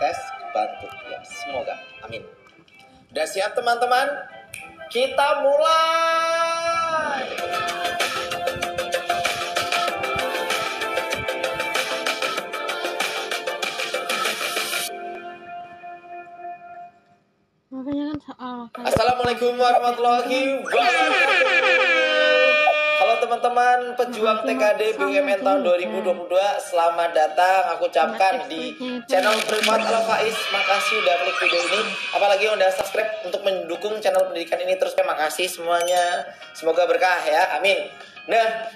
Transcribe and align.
tes 0.00 0.16
bantu. 0.56 0.88
Ya 1.12 1.20
semoga. 1.20 1.76
Amin. 2.00 2.24
Udah 3.12 3.26
siap 3.28 3.52
teman-teman? 3.52 4.08
Kita 4.88 5.44
mulai! 5.44 7.22
Makanya 17.70 18.04
kan 18.10 18.18
soal 18.24 18.56
kayak 18.74 18.86
Assalamualaikum 18.90 19.52
warahmatullahi 19.54 20.58
wabarakatuh. 20.64 21.89
Teman-teman 23.30 23.94
pejuang 23.94 24.42
TKD 24.42 24.98
BUMN 24.98 25.46
tahun 25.46 25.62
2022 25.62 26.34
Selamat 26.66 27.14
datang. 27.14 27.78
Aku 27.78 27.86
ucapkan 27.86 28.50
di 28.50 28.74
channel 29.06 29.38
privat 29.46 29.86
Al 29.86 30.02
Faiz. 30.02 30.34
Makasih 30.50 30.98
udah 30.98 31.14
klik 31.22 31.38
video 31.38 31.62
ini. 31.62 31.80
Apalagi 32.10 32.50
yang 32.50 32.58
udah 32.58 32.66
subscribe 32.74 33.22
untuk 33.22 33.38
mendukung 33.46 34.02
channel 34.02 34.26
pendidikan 34.26 34.58
ini 34.66 34.74
Terus. 34.74 34.98
Terima 34.98 35.14
kasih 35.14 35.46
semuanya. 35.46 36.26
Semoga 36.58 36.90
berkah 36.90 37.22
ya. 37.22 37.54
Amin. 37.54 37.94
Nah 38.26 38.66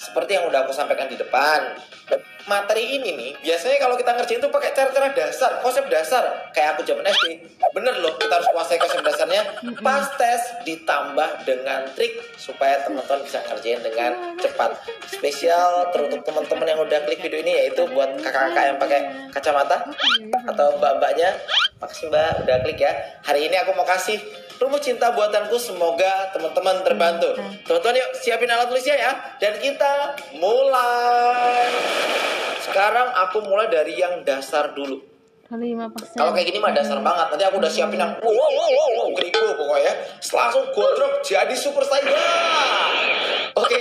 seperti 0.00 0.40
yang 0.40 0.48
udah 0.48 0.64
aku 0.64 0.72
sampaikan 0.72 1.12
di 1.12 1.20
depan. 1.20 1.76
Materi 2.48 2.96
ini 2.96 3.14
nih 3.14 3.32
biasanya 3.44 3.76
kalau 3.76 3.94
kita 4.00 4.16
ngerjain 4.16 4.40
itu 4.40 4.48
pakai 4.48 4.72
cara-cara 4.72 5.12
dasar 5.12 5.60
konsep 5.60 5.84
dasar. 5.92 6.50
Kayak 6.56 6.74
aku 6.74 6.88
zaman 6.88 7.04
SD 7.04 7.36
bener 7.76 7.94
loh 8.00 8.16
kita 8.16 8.32
harus 8.40 8.48
kuasai 8.48 8.80
konsep 8.80 9.04
dasarnya. 9.04 9.60
Pas 9.84 10.08
tes 10.16 10.40
ditambah 10.64 11.44
dengan 11.44 11.84
trik 11.92 12.16
supaya 12.40 12.80
teman-teman 12.88 13.28
bisa 13.28 13.44
ngerjain 13.44 13.84
dengan 13.84 14.40
cepat. 14.40 14.72
Spesial 15.04 15.92
teruntuk 15.92 16.24
teman-teman 16.24 16.66
yang 16.66 16.80
udah 16.80 16.98
klik 17.04 17.20
video 17.20 17.44
ini 17.44 17.52
yaitu 17.60 17.84
buat 17.92 18.16
kakak-kakak 18.24 18.64
yang 18.72 18.78
pakai 18.80 19.00
kacamata 19.36 19.76
atau 20.48 20.80
mbak-mbaknya. 20.80 21.36
Makasih 21.76 22.08
mbak 22.08 22.48
udah 22.48 22.56
klik 22.64 22.80
ya. 22.80 22.92
Hari 23.20 23.52
ini 23.52 23.56
aku 23.60 23.76
mau 23.76 23.84
kasih 23.84 24.16
rumus 24.60 24.84
cinta 24.84 25.08
buatanku 25.16 25.56
semoga 25.56 26.28
teman-teman 26.36 26.84
terbantu. 26.84 27.32
Teman-teman 27.64 27.96
yuk 27.96 28.10
siapin 28.20 28.52
alat 28.52 28.68
tulisnya 28.68 28.96
ya. 29.00 29.12
Dan 29.40 29.56
kita 29.56 30.14
mulai. 30.36 31.66
Sekarang 32.60 33.08
aku 33.26 33.40
mulai 33.48 33.72
dari 33.72 33.96
yang 33.96 34.20
dasar 34.22 34.76
dulu. 34.76 35.00
Kalau 36.14 36.30
kayak 36.30 36.46
gini 36.46 36.62
mah 36.62 36.70
dasar 36.70 37.02
banget. 37.02 37.26
Nanti 37.34 37.44
aku 37.48 37.58
udah 37.58 37.72
siapin 37.72 37.98
yang 37.98 38.14
wow 38.22 38.30
wow 38.30 38.68
wow 38.70 38.88
wow 39.00 39.08
geribu 39.18 39.50
pokoknya. 39.58 39.92
Langsung 40.30 40.64
godrok 40.70 41.24
jadi 41.26 41.54
super 41.58 41.82
saiyan 41.82 42.14
oke. 43.58 43.78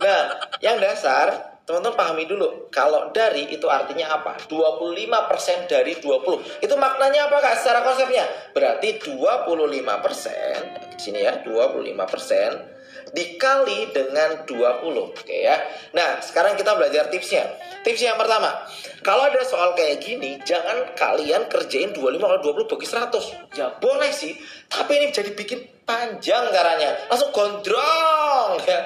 Nah 0.00 0.22
yang 0.64 0.76
dasar 0.80 1.59
teman-teman 1.68 1.96
pahami 1.96 2.24
dulu 2.26 2.66
kalau 2.72 3.12
dari 3.14 3.46
itu 3.52 3.66
artinya 3.70 4.20
apa? 4.20 4.36
25% 4.48 5.70
dari 5.70 5.94
20 6.00 6.64
itu 6.64 6.74
maknanya 6.74 7.30
apa 7.30 7.36
kak 7.40 7.56
secara 7.60 7.80
konsepnya? 7.86 8.24
Berarti 8.56 8.98
25% 8.98 10.96
di 10.96 11.00
sini 11.00 11.20
ya 11.22 11.40
25% 11.44 12.79
dikali 13.12 13.90
dengan 13.90 14.46
20 14.46 15.14
oke 15.14 15.30
ya? 15.30 15.56
Nah 15.96 16.22
sekarang 16.22 16.54
kita 16.54 16.74
belajar 16.74 17.10
tipsnya. 17.10 17.46
Tips 17.80 18.02
yang 18.04 18.20
pertama 18.20 18.52
kalau 19.00 19.26
ada 19.26 19.40
soal 19.44 19.72
kayak 19.72 20.04
gini 20.04 20.36
jangan 20.44 20.92
kalian 20.92 21.48
kerjain 21.48 21.96
25 21.96 22.20
kalau 22.20 22.38
20 22.44 22.68
bagi 22.68 22.86
100 22.86 23.56
ya 23.56 23.66
boleh 23.80 24.12
sih 24.12 24.36
tapi 24.68 25.00
ini 25.00 25.06
jadi 25.08 25.32
bikin 25.32 25.80
panjang 25.90 26.54
caranya. 26.54 26.90
Langsung 27.10 27.34
gondrong 27.34 28.62
ya. 28.62 28.78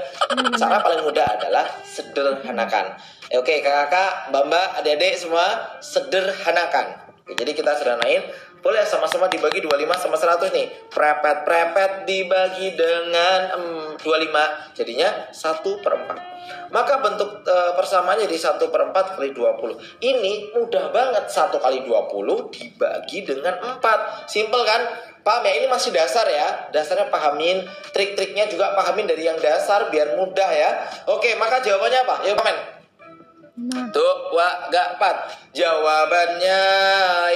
Cara 0.57 0.81
paling 0.81 1.05
mudah 1.05 1.27
adalah 1.37 1.67
sederhanakan. 1.85 2.97
Eh, 3.29 3.37
oke 3.37 3.61
kakak 3.61 4.33
mbak 4.33 4.45
mbak 4.49 4.67
adik 4.81 4.97
adik 4.97 5.13
semua 5.21 5.77
sederhanakan. 5.85 7.05
Oke, 7.25 7.41
jadi 7.41 7.57
kita 7.57 7.77
sederhanain 7.77 8.25
boleh 8.65 8.81
sama-sama 8.89 9.29
dibagi 9.29 9.61
25 9.61 10.01
sama 10.01 10.17
100 10.17 10.49
nih. 10.57 10.67
Prepet-prepet 10.89 12.09
dibagi 12.09 12.73
dengan 12.73 13.61
em, 13.61 13.65
25 14.01 14.73
jadinya 14.73 15.29
1 15.29 15.85
per 15.85 15.93
4 15.93 16.35
maka 16.73 17.01
bentuk 17.01 17.47
e, 17.47 17.57
persamaannya 17.79 18.27
jadi 18.29 18.59
1 18.59 18.73
per 18.73 18.81
4 18.91 19.17
kali 19.17 19.31
20 19.33 20.05
ini 20.05 20.53
mudah 20.53 20.91
banget. 20.91 21.31
1 21.31 21.57
kali 21.57 21.87
20 21.87 22.53
dibagi 22.53 23.19
dengan 23.25 23.55
4 23.81 24.29
simple 24.29 24.63
kan? 24.67 24.83
Paham 25.25 25.47
ya? 25.49 25.57
Ini 25.63 25.67
masih 25.71 25.95
dasar 25.95 26.29
ya. 26.29 26.69
Dasarnya 26.69 27.09
pahamin. 27.09 27.65
Trik-triknya 27.95 28.51
juga 28.51 28.77
pahamin 28.77 29.09
dari 29.09 29.25
yang 29.25 29.41
dasar 29.41 29.89
biar 29.89 30.21
mudah 30.21 30.51
ya. 30.53 30.71
Oke 31.09 31.33
maka 31.41 31.65
jawabannya 31.65 32.01
apa? 32.05 32.15
Yuk 32.29 32.37
komen 32.37 32.74
Nah, 33.55 33.87
Tuh, 33.95 34.35
wa, 34.35 34.67
gak, 34.67 34.99
empat. 34.99 35.31
Jawabannya 35.55 36.63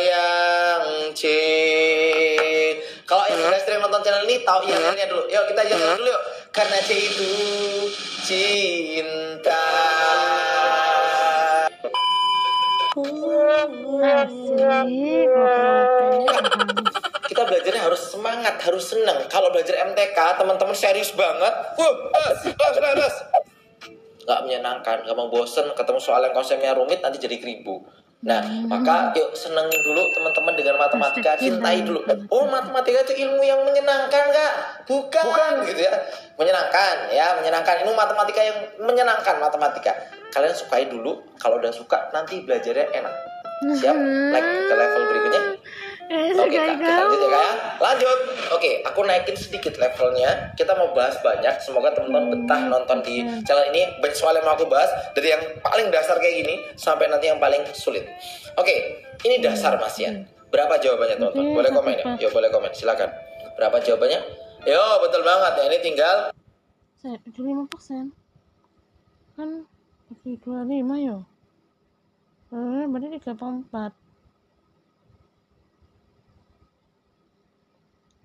yang 0.02 1.14
C. 1.14 1.22
Kalau 3.06 3.22
yang 3.30 3.38
udah 3.46 3.60
sering 3.62 3.78
nonton 3.78 4.02
channel 4.02 4.26
ini, 4.26 4.42
tahu 4.42 4.66
yang 4.66 4.82
nya 4.98 5.06
dulu. 5.06 5.30
Yuk, 5.30 5.46
kita 5.54 5.62
jalan 5.70 5.94
dulu 5.94 6.10
yuk. 6.10 6.22
Karena 6.50 6.82
C 6.82 6.90
itu 6.98 7.30
cinta. 8.26 9.66
asik. 14.18 15.30
Kita 17.30 17.42
belajarnya 17.46 17.82
harus 17.86 18.02
semangat, 18.10 18.58
harus 18.66 18.84
senang. 18.90 19.22
Kalau 19.30 19.54
belajar 19.54 19.86
MTK, 19.86 20.18
teman-teman 20.34 20.74
serius 20.74 21.14
banget. 21.14 21.54
Wuh, 21.78 21.94
les, 22.10 22.50
les, 22.58 22.94
les. 23.06 23.16
Gak 24.28 24.44
menyenangkan, 24.44 25.08
gak 25.08 25.16
mau 25.16 25.32
bosen, 25.32 25.64
ketemu 25.72 25.96
soal 25.96 26.20
yang 26.20 26.36
konsepnya 26.36 26.76
rumit, 26.76 27.00
nanti 27.00 27.16
jadi 27.16 27.40
keribu. 27.40 27.80
Nah, 28.18 28.42
maka 28.66 29.14
yuk 29.14 29.30
seneng 29.30 29.70
dulu 29.70 30.02
teman-teman 30.10 30.52
dengan 30.58 30.74
matematika, 30.74 31.38
cintai 31.38 31.86
dulu. 31.86 32.02
Oh, 32.28 32.50
matematika 32.50 33.06
itu 33.06 33.24
ilmu 33.24 33.40
yang 33.46 33.62
menyenangkan, 33.62 34.34
Kak? 34.34 34.52
Bukan, 34.84 35.62
gitu 35.64 35.86
ya. 35.86 35.94
Menyenangkan, 36.34 37.14
ya, 37.14 37.38
menyenangkan. 37.38 37.86
Ini 37.86 37.94
matematika 37.94 38.42
yang 38.42 38.58
menyenangkan, 38.82 39.38
matematika. 39.38 39.94
Kalian 40.34 40.50
sukai 40.50 40.90
dulu, 40.90 41.24
kalau 41.38 41.62
udah 41.62 41.70
suka, 41.70 42.10
nanti 42.10 42.42
belajarnya 42.42 42.90
enak. 42.90 43.14
Siap? 43.58 43.96
Like 44.34 44.50
ke 44.66 44.74
level 44.74 45.02
berikutnya. 45.14 45.42
Eh, 46.08 46.32
Oke, 46.32 46.56
lanjut 46.56 46.56
ya, 46.56 46.76
Kak. 46.80 47.12
ya. 47.20 47.48
Lanjut. 47.76 48.18
Oke, 48.56 48.80
aku 48.80 49.04
naikin 49.04 49.36
sedikit 49.36 49.76
levelnya. 49.76 50.56
Kita 50.56 50.72
mau 50.72 50.96
bahas 50.96 51.20
banyak. 51.20 51.60
Semoga 51.60 51.92
teman-teman 51.92 52.32
betah 52.32 52.64
nonton 52.64 53.04
di 53.04 53.20
channel 53.44 53.68
ini. 53.68 53.92
Banyak 54.00 54.16
soal 54.16 54.32
yang 54.40 54.48
mau 54.48 54.56
aku 54.56 54.64
bahas. 54.72 54.88
Dari 55.12 55.36
yang 55.36 55.44
paling 55.60 55.92
dasar 55.92 56.16
kayak 56.16 56.34
gini, 56.40 56.54
sampai 56.80 57.12
nanti 57.12 57.28
yang 57.28 57.36
paling 57.36 57.60
sulit. 57.76 58.08
Oke, 58.56 59.04
ini 59.28 59.44
dasar 59.44 59.76
Mas 59.76 60.00
ya. 60.00 60.08
Berapa 60.48 60.80
jawabannya, 60.80 61.20
teman-teman? 61.20 61.52
Boleh 61.52 61.70
komen 61.76 61.92
ya? 62.00 62.04
Yo, 62.16 62.32
boleh 62.32 62.48
komen. 62.48 62.72
Silakan. 62.72 63.12
Berapa 63.60 63.76
jawabannya? 63.84 64.20
Yo, 64.64 64.84
betul 65.04 65.20
banget 65.28 65.52
ya. 65.60 65.64
Ini 65.68 65.78
tinggal 65.84 66.16
lima 67.36 67.68
persen. 67.68 68.16
Kan 69.36 69.68
dua 70.24 70.64
lima 70.64 70.96
yo. 70.96 71.16
Eh, 72.48 72.84
berarti 72.88 73.20
tiga 73.20 73.36
puluh 73.36 73.60
empat. 73.60 73.92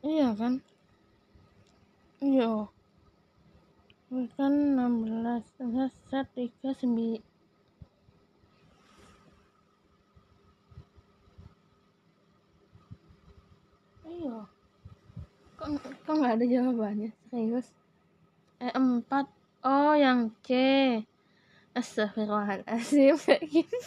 Iya 0.03 0.27
kan? 0.39 0.53
Iya. 2.21 2.67
Kan 4.35 4.53
16 4.77 5.43
set 6.09 6.27
3 6.35 6.69
9 6.75 7.23
Iya. 14.03 14.37
Kok, 15.57 15.67
kok 16.05 16.15
nggak 16.19 16.33
ada 16.35 16.45
jawabannya? 16.45 17.09
Serius? 17.31 17.67
Eh, 18.59 18.71
4. 18.75 19.25
Oh, 19.63 19.95
yang 19.95 20.35
C. 20.43 20.49
Astagfirullahaladzim. 21.73 23.15
Kayak 23.23 23.43
gitu. 23.55 23.77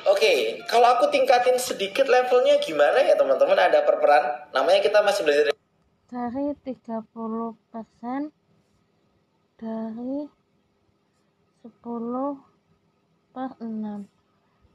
Oke, 0.06 0.62
kalau 0.69 0.88
aku 0.94 1.09
tingkatin 1.09 1.57
sedikit 1.57 2.06
levelnya 2.06 2.62
gimana 2.62 3.01
ya, 3.01 3.18
teman-teman? 3.18 3.57
Ada 3.57 3.81
perperan. 3.81 4.53
Namanya 4.53 4.79
kita 4.85 5.01
masih 5.01 5.25
belajar 5.25 5.50
Dari 6.12 6.51
30 6.68 7.07
persen 7.71 8.35
dari 9.62 10.25
10 11.62 11.77
per 13.29 13.50
6 13.62 14.09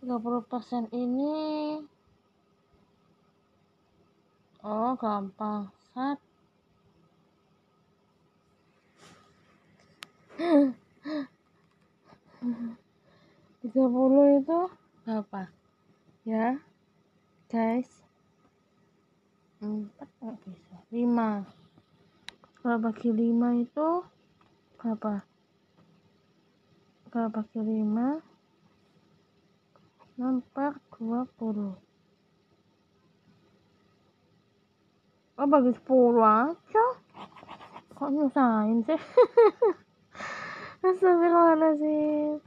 30 0.06 0.46
persen 0.46 0.87
ini 0.94 1.34
oh 4.62 4.94
gampang 4.94 5.75
sat 5.90 6.22
tiga 13.64 13.84
puluh 13.88 14.36
itu 14.36 14.68
berapa? 15.08 15.48
ya 16.28 16.60
guys. 17.48 17.88
Empat 19.64 20.08
nggak 20.20 20.36
bisa. 20.44 20.76
Lima. 20.92 21.48
Kalau 22.60 22.76
bagi 22.76 23.08
lima 23.08 23.56
itu 23.56 24.04
berapa? 24.76 25.24
Kalau 27.08 27.28
bagi 27.32 27.60
lima 27.64 28.20
enam 30.20 30.44
per 30.52 30.76
dua 30.92 31.24
puluh. 31.40 31.72
Oh 35.40 35.48
bagi 35.48 35.72
sepuluh 35.72 36.52
aja. 36.52 36.86
Kok 37.96 38.10
nyusahin 38.12 38.84
sih 38.84 39.00
Astagfirullahaladzim. 40.86 42.38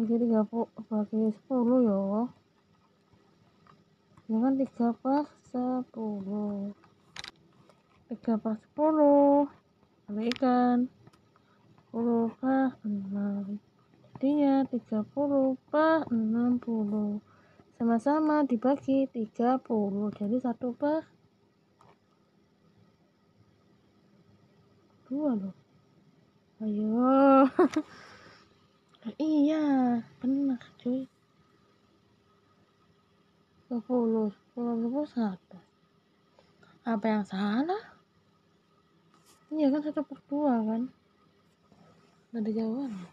Tiga 0.00 0.40
puluh 0.48 0.72
bagi 0.88 1.28
sepuluh 1.36 1.78
ya 1.84 2.00
ini 4.24 4.36
kan 4.40 4.54
tiga 4.56 4.88
per 4.96 5.28
sepuluh. 5.52 6.72
Tiga 8.08 8.40
per 8.40 8.56
sepuluh. 8.64 9.44
Kalikan 10.08 10.88
sepuluh 11.84 12.32
per 12.40 12.80
enam. 12.80 13.60
Jadinya 14.16 14.64
tiga 14.64 15.04
puluh 15.04 15.60
per 15.68 16.08
enam 16.08 16.56
puluh. 16.56 17.20
Sama-sama 17.76 18.40
dibagi 18.48 19.04
tiga 19.12 19.60
puluh. 19.60 20.08
Jadi 20.16 20.40
satu 20.40 20.72
per 20.72 21.04
dua 25.04 25.36
loh 25.36 25.63
ayo 26.62 27.48
iya 29.18 29.62
benar 30.22 30.62
cuy 30.78 31.10
20 33.72 34.30
10 34.54 35.14
satu 35.14 35.58
apa 36.86 37.04
yang 37.10 37.24
salah 37.26 37.82
iya 39.50 39.66
kan 39.74 39.82
satu 39.82 40.06
per 40.06 40.20
dua 40.30 40.62
kan 40.62 40.82
nggak 42.30 42.42
ada 42.42 42.50
jawabannya 42.54 43.08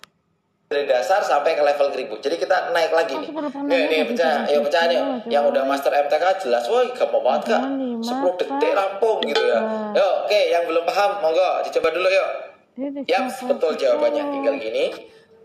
dari 0.72 0.88
dasar 0.88 1.20
sampai 1.20 1.52
ke 1.52 1.60
level 1.60 1.92
kribo. 1.92 2.16
Jadi 2.24 2.40
kita 2.40 2.72
naik 2.72 2.96
lagi 2.96 3.20
nih. 3.20 3.28
Nih, 3.68 3.82
nih 3.92 4.02
pecah, 4.08 4.48
ayo 4.48 4.64
pecah 4.64 4.88
nih. 4.88 5.28
Yang 5.28 5.52
udah 5.52 5.68
master 5.68 5.92
MTK 5.92 6.48
jelas, 6.48 6.64
woi 6.72 6.96
gampang 6.96 7.20
banget 7.20 7.60
kak. 7.60 7.64
10 8.00 8.40
detik 8.40 8.72
rampung 8.72 9.20
gitu 9.28 9.44
ya. 9.52 9.60
Yuk, 9.92 10.14
oke, 10.24 10.40
yang 10.48 10.64
belum 10.64 10.88
paham, 10.88 11.20
monggo 11.20 11.68
dicoba 11.68 11.92
dulu 11.92 12.08
yuk. 12.08 12.51
Yap, 12.80 13.36
betul 13.52 13.76
jawabannya. 13.76 14.32
Tinggal 14.32 14.56
gini, 14.56 14.96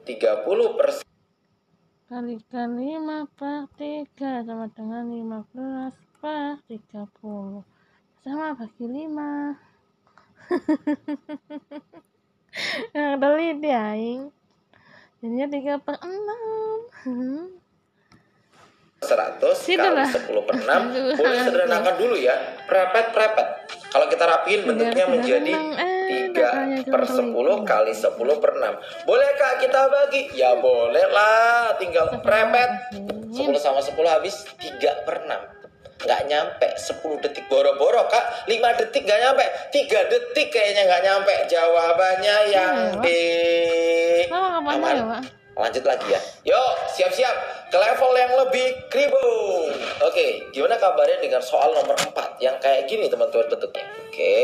30 0.07 0.79
persen. 0.79 1.03
Kalikan 2.07 2.79
5 2.79 3.27
per 3.35 3.67
3 3.75 4.47
sama 4.47 4.71
dengan 4.71 5.11
15 5.11 5.91
per 6.23 6.63
30. 6.71 7.67
Sama 8.23 8.55
bagi 8.55 8.87
5. 8.87 9.59
Yang 12.95 13.15
telit 13.19 13.59
ya, 13.59 13.91
Aing. 13.91 14.31
Jadinya 15.19 15.51
3 15.51 15.83
per 15.83 15.99
6. 15.99 17.59
100 19.05 19.45
Situ 19.53 19.77
kali 19.77 19.93
lah. 19.93 20.09
10 20.09 20.49
per 20.49 20.57
6 20.57 20.67
Aduh, 20.67 21.15
boleh 21.21 21.39
sederhanakan 21.45 21.95
dulu 22.01 22.17
ya. 22.17 22.37
Prepet 22.65 23.13
prepet 23.13 23.49
kalau 23.93 24.07
kita 24.13 24.25
rapiin 24.29 24.61
bentuknya 24.69 25.05
Biar 25.09 25.13
menjadi 25.15 25.53
senang, 25.53 25.69
eh, 25.77 26.29
3 26.33 26.37
makanya 26.37 26.79
per 26.85 27.03
cuma 27.05 27.17
10 27.65 27.69
kali 27.69 27.93
10 27.93 28.37
per 28.43 28.53
6 28.57 28.75
boleh 29.09 29.29
kak 29.37 29.55
kita 29.65 29.81
bagi? 29.89 30.23
Ya 30.37 30.53
boleh 30.57 31.07
lah. 31.13 31.77
Tinggal 31.77 32.09
prepet. 32.21 32.71
10 33.33 33.61
sama 33.61 33.81
10 33.85 33.97
habis 34.09 34.45
3 34.57 35.05
per 35.05 35.29
6 35.29 35.41
nggak 35.97 36.23
nyampe. 36.29 36.69
10 36.77 37.21
detik 37.25 37.45
boro-boro 37.49 38.05
kak. 38.09 38.49
5 38.49 38.81
detik 38.81 39.05
nggak 39.05 39.21
nyampe. 39.21 39.45
3 39.73 40.09
detik 40.13 40.49
kayaknya 40.53 40.83
nggak 40.89 41.03
nyampe. 41.05 41.35
Jawabannya 41.49 42.37
yang 42.53 42.75
ya. 42.97 43.01
D 43.01 43.07
Lama 44.29 44.49
kapan 44.61 44.77
Aman? 44.77 45.23
Lanjut 45.57 45.85
lagi 45.89 46.05
ya. 46.13 46.21
Yuk, 46.45 46.73
siap-siap 46.93 47.33
ke 47.73 47.77
level 47.81 48.13
yang 48.13 48.33
lebih 48.45 48.69
kribo. 48.93 49.25
Oke, 50.05 50.53
gimana 50.53 50.77
kabarnya 50.77 51.17
dengan 51.17 51.41
soal 51.41 51.73
nomor 51.73 51.97
4 51.97 52.13
yang 52.45 52.61
kayak 52.61 52.85
gini 52.85 53.09
teman-teman 53.09 53.49
bentuknya? 53.49 53.89
Oke, 54.05 54.37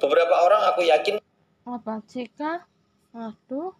beberapa 0.00 0.34
orang 0.40 0.64
aku 0.72 0.88
yakin 0.88 1.20
Apa 1.68 2.00
jika 2.08 2.64
Aduh, 3.12 3.76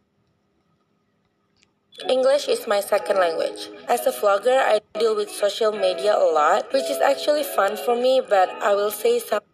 English 2.04 2.52
is 2.52 2.68
my 2.68 2.84
second 2.84 3.16
language. 3.16 3.72
As 3.88 4.04
a 4.04 4.12
vlogger, 4.12 4.56
I 4.60 4.84
deal 4.96 5.16
with 5.16 5.32
social 5.32 5.72
media 5.72 6.16
a 6.16 6.28
lot, 6.28 6.68
which 6.72 6.88
is 6.92 7.00
actually 7.00 7.44
fun 7.44 7.80
for 7.80 7.96
me, 7.96 8.20
but 8.20 8.52
I 8.60 8.76
will 8.76 8.92
say 8.92 9.20
some 9.20 9.44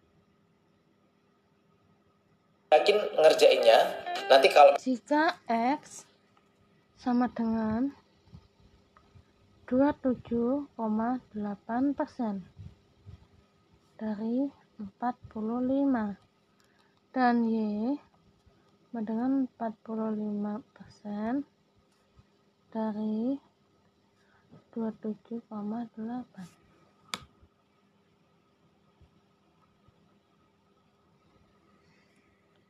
yakin 2.75 2.97
ngerjainnya. 3.19 3.79
Nanti 4.27 4.47
kalau 4.51 4.75
jika 4.75 5.39
X 5.47 6.03
sama 7.05 7.29
dengan 7.29 7.93
27,8 9.69 10.73
persen 11.93 12.41
dari 13.93 14.49
45 14.81 16.17
dan 17.13 17.45
Y 17.45 17.93
sama 18.89 19.05
dengan 19.05 19.45
45 19.53 20.65
persen 20.73 21.45
dari 22.73 23.37
27,8 24.73 25.45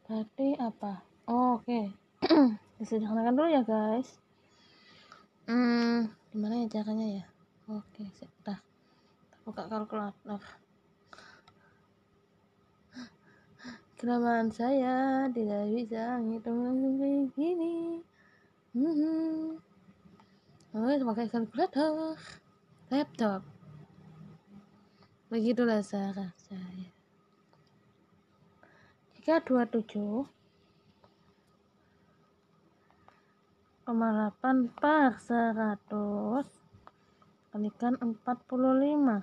berarti 0.04 0.60
apa? 0.60 1.00
Oh, 1.24 1.64
oke. 1.64 1.96
Disederhanakan 2.84 3.40
dulu 3.40 3.48
ya 3.48 3.64
guys 3.64 4.25
hmm 5.46 6.10
gimana 6.34 6.66
ya 6.66 6.68
caranya 6.70 7.08
ya? 7.22 7.25
Oke 7.70 8.06
sudah 8.18 8.58
buka 9.46 9.70
kalkulator. 9.70 10.42
Kelamaan 13.96 14.50
saya 14.54 15.25
tidak 15.32 15.70
bisa 15.70 16.18
ngitung 16.22 16.66
langsung 16.66 16.98
kayak 16.98 17.30
gini. 17.38 18.02
Hmm. 18.74 19.58
oh 20.74 20.98
pakai 21.14 21.30
kalkulator. 21.30 22.18
Laptop. 22.90 23.42
Begitulah 25.30 25.82
cara 25.82 26.34
saya. 26.38 26.90
Jika 29.18 29.42
27 29.42 30.30
8 33.86 34.82
per 34.82 35.13
100 35.22 35.86
kalikan 37.54 37.94
45 38.01 39.22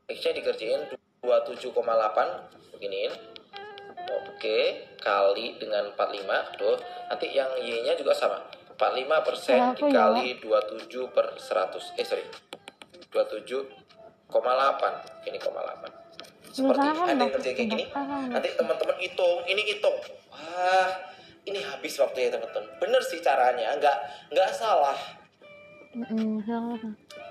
X-nya 0.09 0.41
dikerjain 0.41 0.89
27,8 1.21 2.73
beginiin. 2.73 3.13
Oke 4.09 4.89
kali 4.97 5.61
dengan 5.61 5.93
45 5.93 6.59
tuh 6.59 6.75
nanti 7.09 7.29
yang 7.29 7.49
Y 7.61 7.85
nya 7.85 7.93
juga 7.93 8.17
sama. 8.17 8.41
45 8.73 9.27
persen 9.29 9.57
ya? 9.57 9.69
dikali 9.77 10.41
27 10.41 11.13
per 11.13 11.37
100 11.37 11.93
eh 12.01 12.05
sorry 12.05 12.25
27,8 14.33 15.29
ini 15.29 15.37
koma 15.37 15.61
8 15.61 16.03
seperti 16.53 16.85
kan 16.85 17.09
ada 17.09 17.25
yang 17.25 17.33
kayak 17.33 17.57
gini 17.65 17.85
nanti 18.29 18.49
teman-teman 18.53 18.93
hitung 19.01 19.41
ini 19.49 19.73
hitung. 19.73 19.97
Wah 20.29 21.13
ini 21.49 21.59
habis 21.59 21.97
waktunya 21.99 22.29
teman-teman. 22.31 22.69
Bener 22.79 23.01
sih 23.01 23.19
caranya 23.19 23.75
nggak 23.75 23.97
nggak 24.31 24.49
salah. 24.53 24.95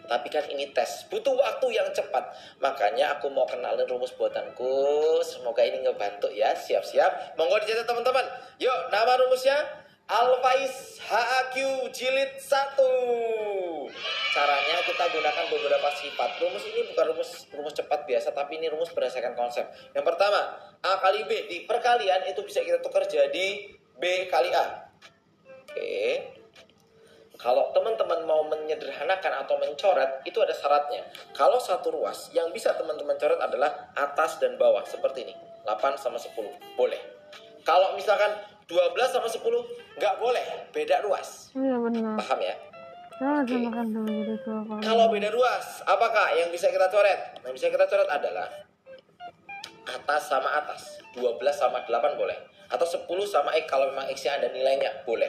Tapi 0.02 0.26
kan 0.28 0.44
ini 0.50 0.74
tes 0.74 1.06
butuh 1.06 1.38
waktu 1.38 1.66
yang 1.70 1.86
cepat. 1.94 2.34
Makanya 2.58 3.16
aku 3.16 3.30
mau 3.30 3.46
kenalin 3.46 3.86
rumus 3.86 4.10
buatanku. 4.18 5.22
Semoga 5.22 5.62
ini 5.62 5.86
ngebantu 5.86 6.28
ya 6.34 6.52
siap-siap. 6.52 7.38
Monggo 7.38 7.62
dicatat 7.62 7.86
teman-teman. 7.86 8.26
Yuk 8.58 8.78
nama 8.90 9.16
rumusnya 9.22 9.56
Alfais 10.10 10.98
HAQ 10.98 11.88
jilid 11.94 12.36
1 12.36 13.51
caranya 14.32 14.76
kita 14.88 15.04
gunakan 15.12 15.44
beberapa 15.52 15.88
sifat 15.92 16.40
rumus 16.40 16.64
ini 16.64 16.80
bukan 16.88 17.04
rumus 17.12 17.30
rumus 17.52 17.74
cepat 17.76 18.08
biasa 18.08 18.32
tapi 18.32 18.56
ini 18.56 18.72
rumus 18.72 18.88
berdasarkan 18.96 19.36
konsep 19.36 19.68
yang 19.92 20.02
pertama 20.02 20.56
A 20.80 20.98
kali 21.04 21.28
B 21.28 21.52
di 21.52 21.68
perkalian 21.68 22.24
itu 22.24 22.40
bisa 22.40 22.64
kita 22.64 22.80
tukar 22.80 23.04
jadi 23.04 23.76
B 24.00 24.04
kali 24.32 24.50
A 24.56 24.88
oke 25.68 26.00
kalau 27.42 27.74
teman-teman 27.74 28.22
mau 28.22 28.46
menyederhanakan 28.46 29.42
atau 29.42 29.58
mencoret, 29.58 30.22
itu 30.22 30.38
ada 30.38 30.54
syaratnya. 30.54 31.02
Kalau 31.34 31.58
satu 31.58 31.90
ruas, 31.90 32.30
yang 32.30 32.54
bisa 32.54 32.70
teman-teman 32.78 33.18
coret 33.18 33.42
adalah 33.42 33.90
atas 33.98 34.38
dan 34.38 34.54
bawah, 34.54 34.86
seperti 34.86 35.26
ini. 35.26 35.34
8 35.66 35.98
sama 35.98 36.22
10, 36.22 36.38
boleh. 36.78 37.02
Kalau 37.66 37.98
misalkan 37.98 38.30
12 38.70 38.94
sama 39.10 39.26
10, 39.26 39.42
nggak 39.98 40.14
boleh, 40.22 40.70
beda 40.70 41.02
ruas. 41.02 41.50
Iya 41.58 41.82
benar. 41.82 42.14
Paham 42.22 42.38
ya? 42.46 42.54
Kalau 44.82 45.06
beda 45.08 45.28
ruas, 45.30 45.66
apakah 45.86 46.34
yang 46.34 46.50
bisa 46.50 46.66
kita 46.68 46.90
coret? 46.90 47.38
Yang 47.46 47.54
bisa 47.58 47.66
kita 47.70 47.86
coret 47.86 48.08
adalah 48.10 48.48
atas 49.86 50.22
sama 50.26 50.50
atas. 50.58 50.98
12 51.14 51.38
sama 51.54 51.84
8 51.86 52.18
boleh. 52.18 52.38
Atau 52.72 52.88
10 52.88 53.06
sama 53.28 53.52
X 53.54 53.68
kalau 53.68 53.92
memang 53.92 54.08
X-nya 54.10 54.40
ada 54.40 54.48
nilainya, 54.50 55.04
boleh. 55.04 55.28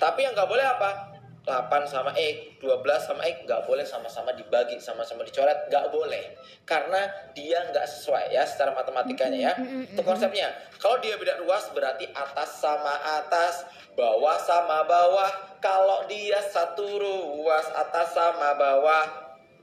Tapi 0.00 0.24
yang 0.24 0.32
nggak 0.32 0.48
boleh 0.48 0.64
apa? 0.64 1.17
8 1.48 1.88
sama 1.88 2.12
X, 2.12 2.60
12 2.60 2.84
sama 3.00 3.24
X 3.24 3.48
nggak 3.48 3.64
boleh 3.64 3.80
sama-sama 3.80 4.36
dibagi, 4.36 4.76
sama-sama 4.76 5.24
dicoret, 5.24 5.64
nggak 5.72 5.88
boleh. 5.88 6.36
Karena 6.68 7.08
dia 7.32 7.64
nggak 7.72 7.88
sesuai 7.88 8.36
ya 8.36 8.44
secara 8.44 8.76
matematikanya 8.76 9.38
ya. 9.40 9.52
Itu 9.88 10.04
konsepnya. 10.04 10.52
Kalau 10.76 11.00
dia 11.00 11.16
beda 11.16 11.40
ruas 11.40 11.72
berarti 11.72 12.04
atas 12.12 12.60
sama 12.60 12.92
atas, 13.16 13.64
bawah 13.96 14.36
sama 14.36 14.84
bawah. 14.84 15.56
Kalau 15.64 16.04
dia 16.04 16.36
satu 16.44 17.00
ruas 17.00 17.66
atas 17.72 18.12
sama 18.12 18.52
bawah, 18.52 19.08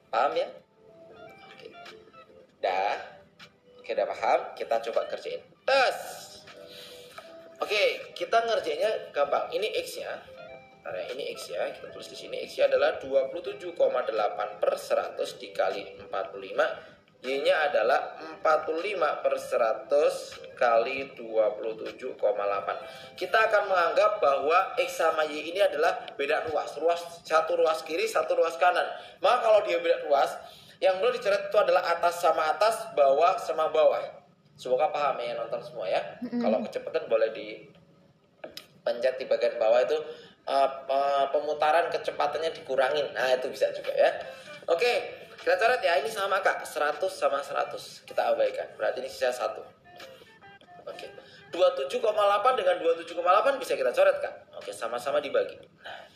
paham 0.09 0.33
ya? 0.41 0.49
Oke. 1.53 1.69
Dah. 2.65 2.97
Oke, 3.77 3.93
udah 3.93 4.09
paham? 4.09 4.39
Kita 4.57 4.81
coba 4.89 5.05
kerjain. 5.05 5.45
Tes. 5.61 5.97
Oke, 7.61 8.11
kita 8.17 8.41
ngerjainnya 8.41 9.13
gampang. 9.13 9.53
Ini 9.53 9.69
X-nya. 9.85 10.34
Ya, 10.85 11.01
ini 11.09 11.33
X 11.33 11.49
ya. 11.49 11.65
Kita 11.73 11.89
tulis 11.89 12.05
di 12.05 12.17
sini 12.17 12.45
X-nya 12.45 12.69
adalah 12.69 13.01
27,8 13.01 14.61
per 14.61 14.73
100 14.77 15.41
dikali 15.41 15.97
45. 15.97 17.25
Y-nya 17.25 17.73
adalah 17.73 18.21
45 18.45 19.25
per 19.25 19.33
100 19.33 19.89
kali 20.53 21.17
27,8. 21.17 23.17
Kita 23.17 23.37
akan 23.49 23.63
menganggap 23.65 24.21
bahwa 24.21 24.77
X 24.77 25.01
sama 25.01 25.25
Y 25.25 25.49
ini 25.49 25.57
adalah 25.57 26.05
beda 26.13 26.45
ruas. 26.53 26.77
Ruas 26.77 27.01
satu 27.25 27.57
ruas 27.57 27.81
kiri, 27.81 28.05
satu 28.05 28.37
ruas 28.37 28.53
kanan. 28.61 28.85
Maka 29.25 29.41
kalau 29.41 29.65
dia 29.65 29.81
beda 29.81 30.05
ruas, 30.05 30.37
yang 30.77 31.01
perlu 31.01 31.17
dicoret 31.17 31.49
itu 31.49 31.57
adalah 31.57 31.97
atas 31.97 32.21
sama 32.21 32.53
atas, 32.53 32.93
bawah 32.93 33.33
sama 33.41 33.73
bawah. 33.73 34.05
Semoga 34.53 34.93
paham 34.93 35.17
ya 35.17 35.33
nonton 35.33 35.65
semua 35.65 35.89
ya. 35.89 36.21
Kalau 36.21 36.61
kecepatan 36.61 37.09
boleh 37.09 37.33
di 37.33 37.73
pencet 38.85 39.17
di 39.17 39.25
bagian 39.25 39.57
bawah 39.57 39.81
itu 39.81 39.97
uh, 40.45 41.25
pemutaran 41.33 41.89
kecepatannya 41.89 42.53
dikurangin. 42.53 43.09
Nah, 43.13 43.33
itu 43.33 43.49
bisa 43.49 43.69
juga 43.73 43.91
ya. 43.93 44.09
Oke, 44.69 44.91
kita 45.41 45.57
coret 45.57 45.81
ya. 45.81 46.01
Ini 46.01 46.09
sama 46.09 46.41
Kak, 46.41 46.65
100 46.65 47.01
sama 47.09 47.41
100. 47.41 48.05
Kita 48.05 48.33
abaikan. 48.33 48.73
Berarti 48.77 49.01
ini 49.01 49.09
sisa 49.09 49.33
1. 49.33 49.61
Oke. 50.85 51.07
27,8 51.53 52.59
dengan 52.59 52.75
27,8 52.83 53.61
bisa 53.61 53.73
kita 53.77 53.91
coret 53.93 54.17
Kak. 54.21 54.33
Oke, 54.57 54.71
sama-sama 54.73 55.21
dibagi. 55.21 55.57
Nah, 55.85 56.09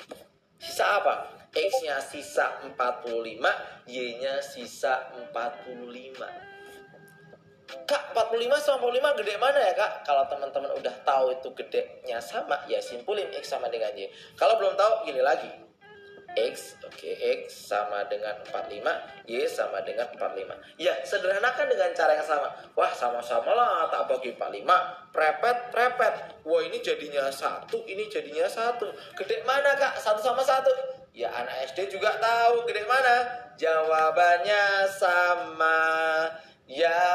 sisa 0.57 0.99
apa? 1.01 1.39
X-nya 1.49 1.97
sisa 1.97 2.61
45, 2.61 3.89
Y-nya 3.89 4.37
sisa 4.41 5.09
45. 5.33 6.48
Kak, 7.85 8.13
45 8.17 8.57
sama 8.61 8.89
45 8.89 9.19
gede 9.21 9.33
mana 9.37 9.59
ya 9.61 9.73
kak? 9.77 10.01
Kalau 10.01 10.25
teman-teman 10.25 10.73
udah 10.73 10.95
tahu 11.05 11.33
itu 11.37 11.49
gedenya 11.53 12.17
sama, 12.17 12.57
ya 12.65 12.81
simpulin 12.81 13.29
X 13.37 13.53
sama 13.53 13.69
dengan 13.69 13.93
Y. 13.93 14.09
Kalau 14.33 14.57
belum 14.57 14.73
tahu, 14.73 15.05
gini 15.05 15.21
lagi. 15.21 15.49
X, 16.37 16.77
oke, 16.85 17.09
X 17.45 17.73
sama 17.73 18.05
dengan 18.05 18.37
45, 18.45 19.25
Y 19.25 19.49
sama 19.49 19.81
dengan 19.81 20.05
45. 20.13 20.53
Ya, 20.77 20.93
sederhanakan 21.01 21.65
dengan 21.65 21.89
cara 21.97 22.13
yang 22.13 22.25
sama. 22.25 22.53
Wah, 22.77 22.93
sama-sama 22.93 23.49
lah, 23.57 23.89
tak 23.89 24.05
bagi 24.05 24.37
45. 24.37 25.09
Prepet, 25.09 25.57
prepet. 25.73 26.13
Wah, 26.45 26.61
ini 26.61 26.77
jadinya 26.85 27.29
satu, 27.33 27.81
ini 27.89 28.05
jadinya 28.09 28.45
satu. 28.45 28.93
Gede 29.17 29.41
mana 29.41 29.73
kak? 29.73 29.97
Satu 29.97 30.21
sama 30.21 30.45
satu. 30.45 30.69
Ya, 31.17 31.33
anak 31.33 31.73
SD 31.73 31.97
juga 31.97 32.13
tahu 32.21 32.63
gede 32.69 32.85
mana. 32.85 33.25
Jawabannya 33.57 34.87
sama 34.87 35.75
yang 36.69 37.09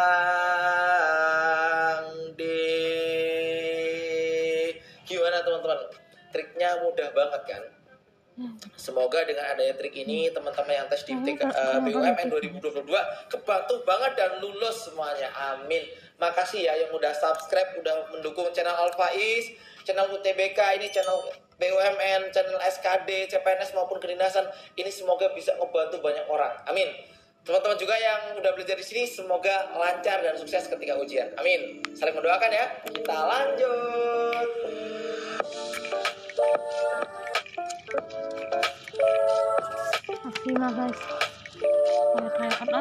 D. 2.35 2.43
Gimana 5.07 5.47
teman-teman? 5.47 5.79
Triknya 6.35 6.83
mudah 6.83 7.15
banget 7.15 7.43
kan? 7.47 7.63
Semoga 8.75 9.23
dengan 9.23 9.47
adanya 9.47 9.79
trik 9.79 9.95
ini 9.95 10.27
teman-teman 10.35 10.75
yang 10.75 10.91
tes 10.91 11.07
di 11.07 11.15
TK, 11.15 11.55
eh, 11.55 11.79
BUMN 11.79 12.27
2022 12.27 12.83
kebantu 13.31 13.75
banget 13.87 14.19
dan 14.19 14.43
lulus 14.43 14.91
semuanya. 14.91 15.31
Amin. 15.55 15.87
Makasih 16.19 16.67
ya 16.67 16.75
yang 16.75 16.91
udah 16.91 17.15
subscribe, 17.15 17.79
udah 17.79 18.11
mendukung 18.11 18.51
channel 18.51 18.75
Alfaiz, 18.75 19.55
channel 19.87 20.11
UTBK 20.11 20.59
ini 20.83 20.91
channel 20.91 21.31
BUMN, 21.63 22.35
channel 22.35 22.59
SKD, 22.59 23.31
CPNS 23.31 23.71
maupun 23.79 24.03
kedinasan. 24.03 24.51
Ini 24.75 24.91
semoga 24.91 25.31
bisa 25.31 25.55
ngebantu 25.55 26.03
banyak 26.03 26.27
orang. 26.27 26.59
Amin. 26.67 26.91
Teman-teman 27.45 27.77
juga 27.77 27.93
yang 28.01 28.41
udah 28.41 28.57
belajar 28.57 28.73
di 28.73 28.81
sini 28.81 29.05
semoga 29.05 29.69
lancar 29.77 30.25
dan 30.25 30.33
sukses 30.33 30.65
ketika 30.65 30.97
ujian. 30.97 31.29
Amin. 31.37 31.85
Saling 31.93 32.17
mendoakan 32.17 32.49
ya. 32.49 32.67
Kita 32.89 33.19
lanjut. 33.21 34.49
kayak 40.45 42.33
kayak 42.33 42.57
apa 42.65 42.79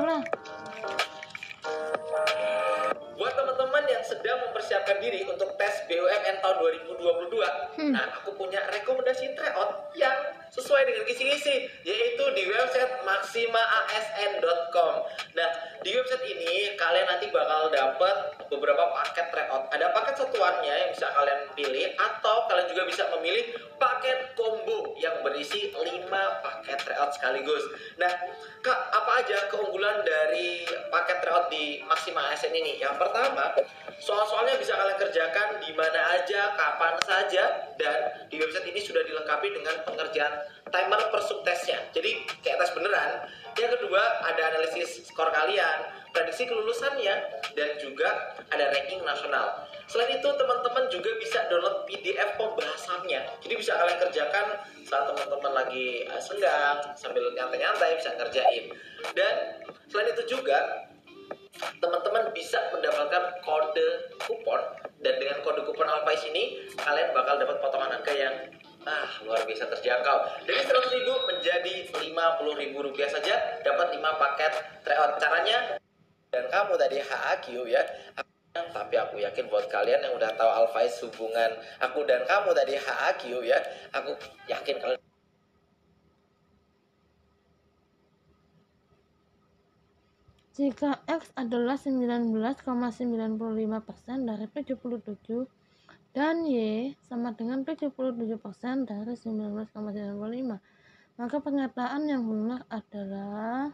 Buat 3.19 3.33
teman-teman 3.35 3.83
yang 3.91 4.03
sedang 4.07 4.47
mempersiapkan 4.47 4.53
mempersiapkan 4.63 4.97
diri 5.03 5.27
untuk 5.27 5.59
tes 5.59 5.75
BUMN 5.91 6.35
tahun 6.39 6.55
2022, 6.59 7.51
Hmm. 7.75 7.91
nah 7.91 8.15
aku 8.15 8.31
punya 8.39 8.63
rekomendasi 8.71 9.35
tryout 9.35 9.91
yang 9.95 10.32
sesuai 10.53 10.85
dengan 10.85 11.03
kisi-kisi, 11.09 11.65
yaitu 11.81 12.25
di 12.37 12.45
website 12.45 13.01
maximaasn.com. 13.01 14.93
Nah, 15.33 15.49
di 15.81 15.89
website 15.97 16.25
ini 16.29 16.77
kalian 16.77 17.09
nanti 17.09 17.33
bakal 17.33 17.73
dapat 17.73 18.37
beberapa 18.53 18.93
paket 18.93 19.33
tryout. 19.33 19.65
Ada 19.73 19.89
paket 19.97 20.15
satuannya 20.21 20.73
yang 20.77 20.89
bisa 20.93 21.09
kalian 21.09 21.41
pilih, 21.57 21.87
atau 21.97 22.45
kalian 22.45 22.69
juga 22.69 22.83
bisa 22.85 23.03
memilih 23.17 23.57
paket 23.81 24.37
combo 24.37 24.93
yang 25.01 25.25
berisi 25.25 25.73
5 25.73 25.81
paket 26.45 26.77
tryout 26.85 27.11
sekaligus. 27.17 27.65
Nah, 27.97 28.13
Kak, 28.63 28.79
apa 28.93 29.25
aja 29.25 29.49
keunggulan 29.51 30.05
dari 30.05 30.69
5 32.13 32.29
ASN 32.29 32.53
ini. 32.53 32.77
Yang 32.77 33.01
pertama, 33.01 33.57
soal-soalnya 33.97 34.61
bisa 34.61 34.77
kalian 34.77 34.97
kerjakan 35.01 35.47
di 35.65 35.73
mana 35.73 35.99
aja, 36.13 36.53
kapan 36.53 36.93
saja, 37.01 37.43
dan 37.81 37.97
di 38.29 38.37
website 38.37 38.69
ini 38.69 38.79
sudah 38.79 39.01
dilengkapi 39.01 39.49
dengan 39.49 39.81
pengerjaan 39.81 40.45
timer 40.69 41.01
per 41.09 41.21
subtesnya. 41.25 41.81
Jadi 41.91 42.29
kayak 42.45 42.61
tes 42.61 42.71
beneran. 42.77 43.25
Yang 43.57 43.81
kedua, 43.81 44.01
ada 44.25 44.41
analisis 44.53 45.05
skor 45.09 45.29
kalian, 45.29 45.89
prediksi 46.13 46.49
kelulusannya, 46.49 47.15
dan 47.53 47.69
juga 47.81 48.37
ada 48.49 48.69
ranking 48.73 49.01
nasional. 49.05 49.65
Selain 49.85 50.09
itu, 50.09 50.25
teman-teman 50.25 50.89
juga 50.89 51.13
bisa 51.21 51.45
download 51.53 51.85
PDF 51.85 52.33
pembahasannya. 52.39 53.21
Jadi 53.45 53.53
bisa 53.53 53.77
kalian 53.77 53.99
kerjakan 54.01 54.57
saat 54.89 55.05
teman-teman 55.11 55.53
lagi 55.53 56.07
uh, 56.09 56.17
senggang, 56.17 56.81
sambil 56.97 57.29
nyantai-nyantai 57.35 57.99
bisa 58.01 58.09
ngerjain. 58.17 58.73
Dan 59.13 59.33
selain 59.91 60.09
itu 60.17 60.39
juga, 60.39 60.89
teman-teman 61.77 62.33
bisa 62.33 62.59
mendapatkan 62.73 63.39
kode 63.45 63.87
kupon. 64.25 64.61
Dan 65.03 65.19
dengan 65.19 65.43
kode 65.43 65.61
kupon 65.67 65.85
Alpais 65.85 66.23
ini 66.29 66.63
kalian 66.79 67.11
bakal 67.11 67.37
dapat 67.37 67.57
potongan 67.59 67.91
harga 67.99 68.13
yang 68.15 68.35
ah 68.83 69.09
luar 69.23 69.43
biasa 69.47 69.71
terjangkau. 69.71 70.17
Dari 70.43 70.59
100 70.59 70.95
ribu 70.99 71.13
menjadi 71.29 71.75
50 71.91 72.61
ribu 72.61 72.77
rupiah 72.83 73.09
saja 73.11 73.35
dapat 73.63 73.95
5 73.95 73.99
paket 73.99 74.51
tryout. 74.83 75.11
Caranya 75.19 75.79
dan 76.33 76.45
kamu 76.49 76.73
tadi 76.79 76.97
HAQ 76.99 77.45
ya. 77.69 77.83
Tapi 78.53 78.95
aku 79.01 79.17
yakin 79.17 79.49
buat 79.49 79.65
kalian 79.65 80.05
yang 80.05 80.13
udah 80.13 80.29
tahu 80.37 80.45
Alpais 80.45 80.93
hubungan 81.01 81.57
aku 81.81 82.05
dan 82.05 82.21
kamu 82.29 82.53
tadi 82.53 82.77
HAQ 82.77 83.41
ya 83.41 83.57
aku 83.89 84.13
yakin 84.45 84.77
kalian 84.77 85.02
Jika 90.53 91.01
X 91.09 91.33
adalah 91.33 91.73
19,95% 91.81 92.29
dari 94.21 94.45
77 94.45 95.49
dan 96.13 96.45
Y 96.45 96.93
sama 97.09 97.33
dengan 97.33 97.65
77% 97.65 97.89
dari 98.85 99.13
19,95, 99.17 100.61
maka 101.17 101.37
pernyataan 101.41 102.05
yang 102.05 102.21
benar 102.21 102.61
adalah 102.69 103.73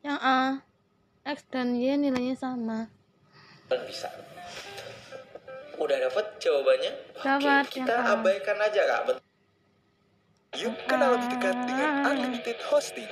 yang 0.00 0.16
A. 0.16 0.64
X 1.28 1.44
dan 1.52 1.76
Y 1.76 1.92
nilainya 2.00 2.32
sama. 2.32 2.88
bisa 3.68 4.08
udah 5.80 5.96
dapat 6.08 6.26
jawabannya 6.38 6.92
Dapat, 7.18 7.64
oke 7.66 7.72
kita 7.74 7.96
abaikan 8.14 8.58
aja 8.60 8.80
kak 8.86 9.21
Yuk 10.60 10.76
kenal 10.84 11.16
lebih 11.16 11.28
dekat 11.38 11.56
dengan 11.64 12.12
Unlimited 12.12 12.58
Hosting. 12.68 13.08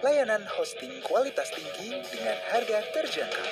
Layanan 0.00 0.42
hosting 0.56 0.96
kualitas 1.04 1.52
tinggi 1.52 2.00
dengan 2.08 2.36
harga 2.50 2.78
terjangkau. 2.90 3.46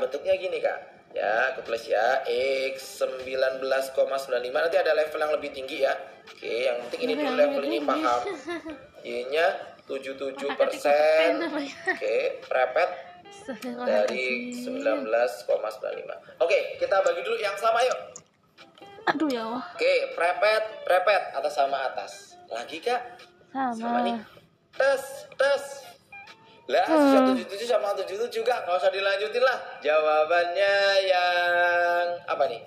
bentuknya 0.00 0.32
gini 0.40 0.64
kak. 0.64 0.80
Ya 1.12 1.52
aku 1.52 1.60
tulis 1.68 1.84
ya 1.84 2.24
X 2.72 3.04
19,95 3.04 4.00
nanti 4.48 4.76
ada 4.80 4.96
level 4.96 5.20
yang 5.20 5.32
lebih 5.36 5.50
tinggi 5.52 5.84
ya. 5.84 5.92
Oke 6.24 6.66
yang 6.66 6.80
penting 6.88 7.00
ini 7.04 7.12
dulu 7.20 7.32
level 7.36 7.62
ini 7.68 7.78
paham. 7.84 8.20
Y 9.04 9.28
nya 9.28 9.46
77 9.84 10.56
persen. 10.56 11.30
Oke 11.84 12.40
prepet 12.48 13.10
dari 13.86 14.52
19,95 14.52 16.42
oke 16.42 16.58
kita 16.78 16.96
bagi 17.02 17.20
dulu 17.22 17.36
yang 17.38 17.54
sama 17.56 17.80
yuk 17.86 17.98
Aduh 19.06 19.26
ya 19.26 19.42
Allah. 19.42 19.64
oke 19.70 19.92
prepet 20.12 20.64
prepet. 20.82 21.22
Atas 21.32 21.52
sama 21.52 21.78
atas. 21.84 22.12
Lagi 22.46 22.78
kak? 22.78 23.00
Sama. 23.50 23.72
Sama. 23.72 23.98
nih. 24.02 24.16
Tes 24.72 25.02
tes. 25.34 25.64
Lah 26.66 26.86
Hmm. 26.86 27.34
177 27.34 27.66
sama 27.66 27.90
77 27.92 28.30
juga. 28.32 28.62
Nggak 28.62 28.76
usah 28.76 28.90
dilanjutin 28.90 29.42
lah. 29.42 29.58
Jawabannya 29.80 30.74
yang 31.04 32.04
apa 32.24 32.44
nih? 32.46 32.62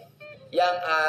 Yang 0.50 0.76
A. 0.86 1.00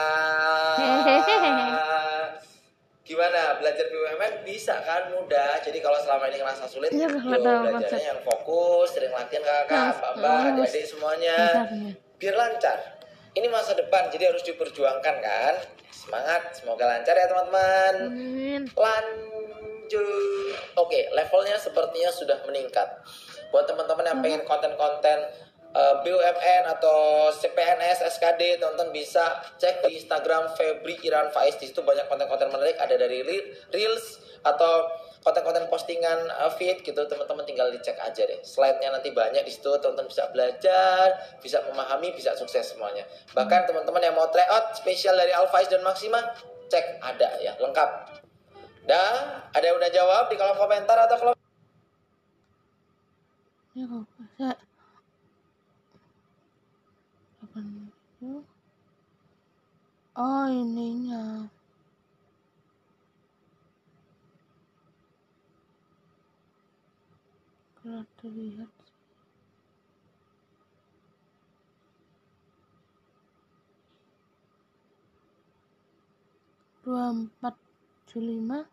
Gimana? 3.04 3.58
Belajar 3.58 3.84
BUMN 3.84 4.32
bisa 4.42 4.80
kan? 4.80 5.10
Mudah. 5.10 5.60
Jadi 5.60 5.76
kalau 5.78 5.98
selama 5.98 6.24
ini 6.26 6.38
ngerasa 6.38 6.64
sulit 6.64 6.88
nggak 6.88 7.20
tahu 7.36 7.68
belajarnya 7.68 8.00
yang 8.10 8.22
fokus 8.22 8.88
sering 8.90 9.12
latihan 9.12 9.42
kakak 9.42 9.68
Nah, 9.68 9.92
mbak 9.92 10.12
mbak 10.16 10.30
harus. 10.30 10.48
adik-adik 10.64 10.84
semuanya. 10.86 11.36
Biar 12.16 12.34
lancar 12.34 12.78
ini 13.34 13.46
masa 13.50 13.74
depan 13.74 14.10
jadi 14.14 14.30
harus 14.30 14.46
diperjuangkan 14.46 15.16
kan? 15.18 15.54
Semangat 15.90 16.54
semoga 16.54 16.86
lancar 16.86 17.14
ya 17.18 17.26
teman-teman. 17.26 17.94
Lanjut. 18.74 20.54
Oke 20.78 21.00
levelnya 21.10 21.58
sepertinya 21.58 22.10
sudah 22.14 22.38
meningkat. 22.46 22.86
Buat 23.50 23.66
teman-teman 23.70 24.06
yang 24.06 24.18
pengen 24.22 24.42
konten-konten 24.46 25.18
uh, 25.74 25.94
BUMN 26.02 26.62
atau 26.78 27.30
CPNS 27.34 28.06
SKD 28.18 28.62
teman-teman 28.62 28.94
bisa 28.94 29.42
cek 29.58 29.82
di 29.86 29.98
Instagram 29.98 30.54
Febri 30.54 30.98
Iran 31.02 31.30
Faiz. 31.34 31.58
Di 31.58 31.70
situ 31.70 31.82
banyak 31.82 32.06
konten-konten 32.06 32.50
menarik. 32.54 32.78
Ada 32.78 32.94
dari 32.94 33.22
Re- 33.26 33.46
reels 33.74 34.22
atau 34.46 34.86
konten-konten 35.24 35.64
postingan 35.72 36.28
uh, 36.36 36.52
feed 36.52 36.84
gitu 36.84 37.00
teman-teman 37.08 37.42
tinggal 37.48 37.72
dicek 37.72 37.96
aja 37.96 38.22
deh 38.28 38.38
slide-nya 38.44 38.92
nanti 38.92 39.10
banyak 39.10 39.40
di 39.40 39.52
situ 39.52 39.72
teman-teman 39.80 40.12
bisa 40.12 40.28
belajar 40.30 41.16
bisa 41.40 41.64
memahami 41.64 42.12
bisa 42.12 42.36
sukses 42.36 42.76
semuanya 42.76 43.08
bahkan 43.32 43.64
teman-teman 43.64 44.04
yang 44.04 44.14
mau 44.14 44.28
try 44.28 44.44
out 44.52 44.76
spesial 44.76 45.16
dari 45.16 45.32
Alfaiz 45.32 45.72
dan 45.72 45.80
Maxima 45.80 46.20
cek 46.68 47.00
ada 47.00 47.40
ya 47.40 47.56
lengkap 47.56 48.20
Dah, 48.84 49.48
ada 49.48 49.64
yang 49.64 49.80
udah 49.80 49.88
jawab 49.88 50.28
di 50.28 50.36
kolom 50.36 50.60
komentar 50.60 51.08
atau 51.08 51.16
kolom 51.16 51.32
Ya 53.74 53.90
kok 53.90 54.06
bisa. 54.20 54.54
Oh 60.14 60.46
ininya. 60.46 61.50
Kalau 67.84 68.00
terlihat 68.16 68.72
dua 76.80 77.12
empat 77.12 77.52
tujuh 78.08 78.24
lima 78.24 78.64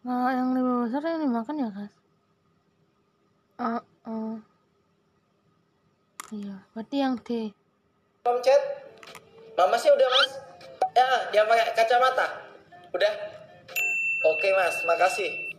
Nah, 0.00 0.32
yang 0.32 0.56
lebih 0.56 0.88
besar 0.88 1.04
yang 1.04 1.28
dimakan 1.28 1.60
ya, 1.60 1.68
Kas? 1.76 1.92
Ah, 3.60 3.84
ah. 4.08 4.40
Iya, 6.32 6.56
berarti 6.72 6.96
yang 7.04 7.20
D. 7.20 7.52
kolom 8.24 8.40
chat? 8.40 8.64
Mama 9.60 9.76
sih 9.76 9.92
udah 9.92 10.08
mas? 10.08 10.49
Ya, 10.94 11.06
dia 11.30 11.42
pakai 11.46 11.70
kacamata. 11.74 12.26
Udah? 12.90 13.14
Oke 14.26 14.52
mas, 14.52 14.84
makasih. 14.84 15.54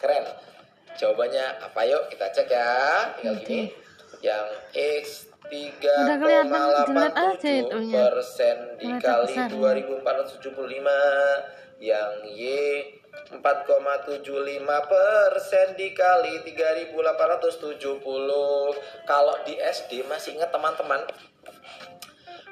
Keren. 0.00 0.24
Jawabannya 0.96 1.44
apa 1.64 1.80
yuk 1.86 2.08
kita 2.12 2.26
cek 2.34 2.50
ya. 2.50 3.14
Tinggal 3.20 3.36
gini. 3.44 3.72
Yang 4.20 4.46
X 4.76 5.30
Udah 5.50 6.14
kelihatan 6.22 6.86
jelek 6.86 7.10
aja 7.10 7.42
3,87 7.42 7.66
itunya. 7.66 8.06
persen 8.06 8.78
dikali 8.78 9.34
besar. 9.34 9.50
2475 9.50 11.82
yang 11.82 12.22
Y 12.30 12.46
4,75 13.34 14.22
persen 14.86 15.66
dikali 15.74 16.38
3870 16.46 17.98
kalau 19.06 19.36
di 19.42 19.58
SD 19.58 20.06
masih 20.06 20.38
ingat 20.38 20.54
teman-teman 20.54 21.02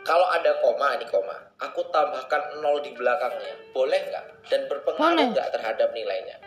kalau 0.08 0.24
ada 0.32 0.56
koma 0.64 0.96
ini 0.96 1.04
koma 1.12 1.36
aku 1.60 1.84
tambahkan 1.92 2.64
nol 2.64 2.80
di 2.80 2.96
belakangnya 2.96 3.52
boleh 3.76 4.00
nggak 4.08 4.24
dan 4.48 4.64
berpengaruh 4.64 5.36
nggak 5.36 5.48
terhadap 5.52 5.92
nilainya 5.92 6.40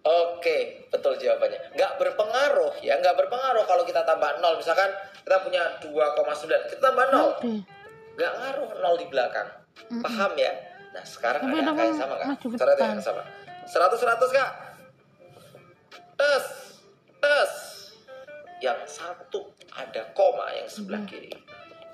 Oke, 0.00 0.88
betul 0.88 1.12
jawabannya. 1.20 1.76
Nggak 1.76 2.00
berpengaruh 2.00 2.72
ya, 2.80 2.96
nggak 3.04 3.20
berpengaruh 3.20 3.68
kalau 3.68 3.84
kita 3.84 4.00
tambah 4.00 4.40
nol. 4.40 4.56
Misalkan 4.56 4.88
kita 5.20 5.36
punya 5.44 5.76
2,9, 5.84 6.72
kita 6.72 6.80
tambah 6.80 7.06
nol. 7.12 7.36
Nggak 8.16 8.32
ngaruh 8.32 8.70
nol 8.80 8.96
di 8.96 9.06
belakang. 9.12 9.44
Paham 10.00 10.32
ya? 10.40 10.56
Nah, 10.96 11.04
sekarang 11.04 11.44
Tapi 11.44 11.52
ada 11.60 11.70
angka 11.70 11.84
yang 11.84 11.98
sama 12.00 12.14
Coret 12.40 12.76
depan. 12.80 12.96
yang 12.96 13.04
sama. 13.04 13.22
100 13.68 14.00
100 14.00 14.36
kak. 14.40 14.50
Tes, 16.16 16.44
tes. 17.20 17.52
Yang 18.64 18.80
satu 18.88 19.52
ada 19.76 20.02
koma 20.16 20.48
yang 20.56 20.64
sebelah 20.64 21.04
kiri. 21.04 21.28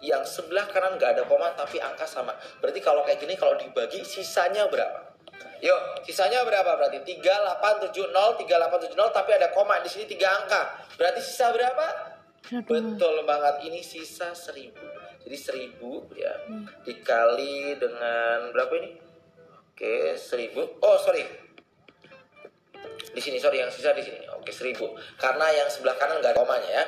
Yang 0.07 0.39
sebelah 0.39 0.71
kanan 0.71 0.95
nggak 0.95 1.19
ada 1.19 1.23
koma 1.27 1.51
tapi 1.59 1.83
angka 1.83 2.07
sama. 2.07 2.31
Berarti 2.63 2.79
kalau 2.79 3.03
kayak 3.03 3.19
gini 3.19 3.35
kalau 3.35 3.59
dibagi 3.59 4.07
sisanya 4.07 4.71
berapa? 4.71 5.19
Yuk, 5.59 6.07
sisanya 6.07 6.47
berapa 6.47 6.79
berarti? 6.79 7.03
3870, 7.03 8.15
3870 8.15 8.95
tapi 9.11 9.31
ada 9.35 9.51
koma 9.51 9.83
di 9.83 9.91
sini 9.91 10.07
tiga 10.07 10.31
angka. 10.31 10.87
Berarti 10.95 11.19
sisa 11.19 11.51
berapa? 11.51 11.87
Satu. 12.47 12.71
Betul 12.71 13.27
banget, 13.27 13.67
ini 13.67 13.83
sisa 13.83 14.31
1000. 14.31 14.71
Jadi 15.27 15.35
1000 15.35 15.83
ya 16.15 16.31
dikali 16.87 17.75
dengan 17.75 18.55
berapa 18.55 18.71
ini? 18.79 18.91
Oke, 19.75 20.15
1000. 20.15 20.55
Oh, 20.79 20.97
sorry. 21.03 21.27
Di 23.11 23.19
sini 23.19 23.43
sorry 23.43 23.59
yang 23.59 23.73
sisa 23.75 23.91
di 23.91 24.07
sini. 24.07 24.23
Oke, 24.31 24.55
1000. 24.55 24.79
Karena 25.19 25.51
yang 25.51 25.67
sebelah 25.67 25.99
kanan 25.99 26.23
nggak 26.23 26.31
ada 26.31 26.39
komanya 26.39 26.71
ya. 26.71 26.85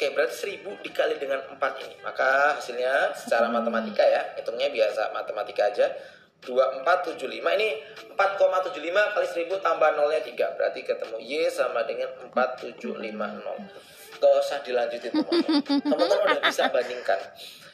Oke, 0.00 0.16
berarti 0.16 0.64
1000 0.64 0.80
dikali 0.80 1.20
dengan 1.20 1.44
4 1.44 1.60
ini. 1.84 2.00
Maka 2.00 2.56
hasilnya 2.56 3.12
secara 3.12 3.52
matematika 3.52 4.00
ya, 4.00 4.32
hitungnya 4.32 4.72
biasa 4.72 5.12
matematika 5.12 5.68
aja. 5.68 5.92
2475 6.40 7.28
ini 7.60 7.84
4,75 8.16 9.12
kali 9.12 9.26
1000 9.28 9.60
tambah 9.60 9.92
nolnya 10.00 10.24
3 10.24 10.56
berarti 10.56 10.80
ketemu 10.88 11.20
Y 11.20 11.52
sama 11.52 11.84
dengan 11.84 12.08
4750 12.32 13.12
Gak 14.24 14.32
usah 14.40 14.64
dilanjutin 14.64 15.12
teman-teman. 15.20 15.60
Teman-teman 15.68 16.18
udah 16.32 16.40
bisa 16.48 16.72
bandingkan 16.72 17.20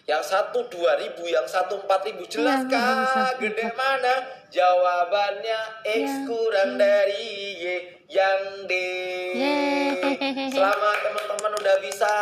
Yang 0.06 0.22
satu 0.24 0.70
2000 0.70 1.18
Yang 1.26 1.46
satu 1.50 1.82
4000 1.82 2.30
Jelas 2.30 2.62
Iya, 2.62 2.70
gak 2.70 2.94
bisa. 2.94 3.18
kah 3.18 3.30
gede 3.36 3.66
mana 3.74 4.14
Jawabannya 4.48 5.60
X 5.82 6.06
Iya. 6.06 6.22
kurang 6.24 6.70
dari 6.78 7.26
Y 7.58 7.64
Yang 8.06 8.42
D 8.64 8.72
Yeay. 9.34 9.98
Selamat 10.54 10.96
teman-teman 11.02 11.52
udah 11.52 11.76
bisa 11.82 12.12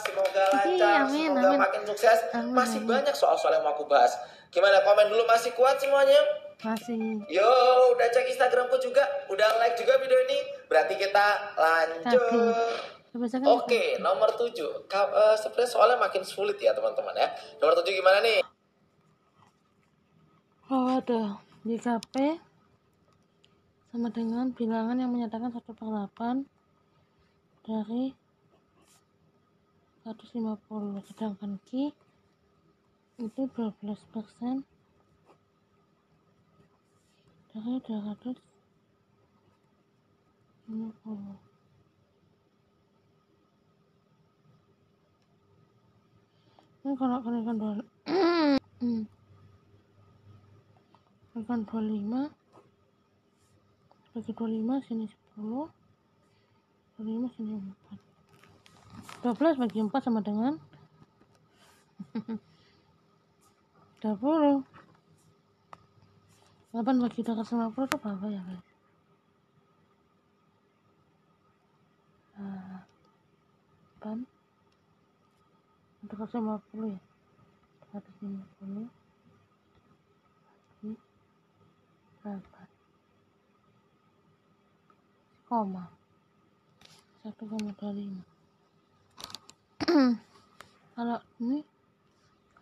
Semoga 0.00 0.44
lancar 0.50 1.04
amin, 1.04 1.28
Semoga 1.28 1.46
amin. 1.46 1.60
makin 1.60 1.82
sukses 1.84 2.18
Amin, 2.32 2.56
Masih 2.56 2.80
amin. 2.80 2.88
banyak 2.90 3.14
soal-soal 3.14 3.52
yang 3.52 3.62
mau 3.62 3.72
aku 3.72 3.84
bahas 3.84 4.16
Gimana 4.48 4.80
komen 4.80 5.06
dulu 5.06 5.22
masih 5.28 5.54
kuat 5.54 5.78
semuanya? 5.78 6.18
Masih. 6.60 7.22
Yo, 7.30 7.46
udah 7.94 8.10
cek 8.10 8.26
Instagramku 8.26 8.76
juga, 8.76 9.00
udah 9.30 9.46
like 9.56 9.78
juga 9.78 9.94
video 9.96 10.18
ini. 10.26 10.42
Berarti 10.66 10.98
kita 10.98 11.26
lanjut. 11.54 12.18
Tapi 12.18 12.99
Oke, 13.42 13.98
nomor 13.98 14.30
7. 14.30 14.86
Ka- 14.86 15.10
eh, 15.10 15.36
sebenarnya 15.36 15.66
soalnya 15.66 15.98
makin 15.98 16.22
sulit 16.22 16.54
ya, 16.62 16.70
teman-teman 16.70 17.10
ya. 17.18 17.26
Nomor 17.58 17.74
7 17.82 17.90
gimana 17.90 18.22
nih? 18.22 18.38
Oh, 20.70 20.94
ada 20.94 21.42
di 21.66 21.74
KP 21.74 22.38
sama 23.90 24.06
dengan 24.14 24.54
bilangan 24.54 24.94
yang 24.94 25.10
menyatakan 25.10 25.50
1 25.50 25.74
per 25.74 25.90
8 25.90 26.46
dari 27.66 28.14
150 30.06 31.02
sedangkan 31.10 31.58
Q 31.66 31.90
itu 33.20 33.42
12 33.52 34.00
persen 34.14 34.62
dari 37.50 37.82
250 37.82 38.38
kalau 46.80 47.20
kenaikan 47.20 47.56
dua 47.60 47.72
Hmm. 48.80 49.04
Kenaikan 51.36 51.68
25 51.68 52.32
bagi 54.16 54.32
25 54.32 54.88
sini 54.88 55.04
10 55.36 55.68
25 56.96 57.36
sini 57.36 57.60
4 59.20 59.36
12 59.36 59.60
bagi 59.60 59.78
4 59.84 59.92
sama 60.00 60.24
dengan 60.24 60.56
20 64.00 64.64
8 66.72 67.04
bagi 67.04 67.20
250 67.20 67.84
itu 67.84 67.96
berapa 68.00 68.26
ya 68.32 68.40
guys 68.40 68.64
Ah, 72.40 72.80
8 74.00 74.24
250 76.10 76.90
ya? 76.90 76.98
250 77.94 78.90
bagi 80.80 80.96
8 82.26 82.40
koma. 85.50 85.90
1,25 87.26 88.22
kalau 90.96 91.18
ini 91.42 91.58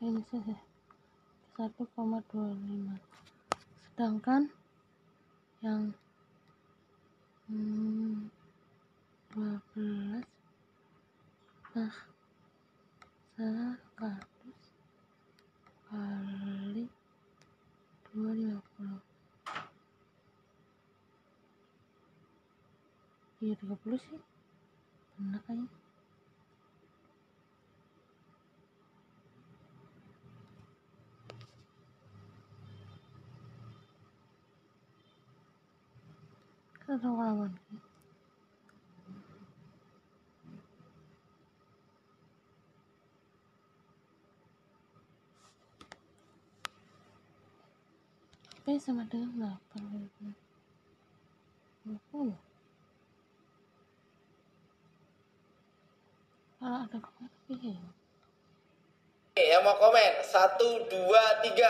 ini 0.00 0.22
saja. 0.28 0.56
1,25 1.58 2.30
sedangkan 3.90 4.46
yang 5.58 5.90
hmm, 7.50 8.30
12 9.34 10.22
per 11.74 11.90
100 13.38 14.18
kali 15.87 16.90
250 18.11 18.98
iya 23.38 23.55
30 23.55 23.94
sih. 24.03 24.18
Benar 25.22 25.38
kayaknya. 25.46 25.70
Kita 36.83 36.98
tahu 36.98 37.14
lawan 37.22 37.55
P 48.78 48.86
sama 48.86 49.02
dengan 49.10 49.58
8 49.74 49.82
20 51.82 52.30
kalau 56.62 56.78
ada 56.86 56.98
tapi 57.02 57.58
ya 57.58 57.74
yang 59.34 59.66
mau 59.66 59.74
komen? 59.82 60.22
Satu, 60.22 60.86
dua, 60.86 61.42
tiga. 61.42 61.66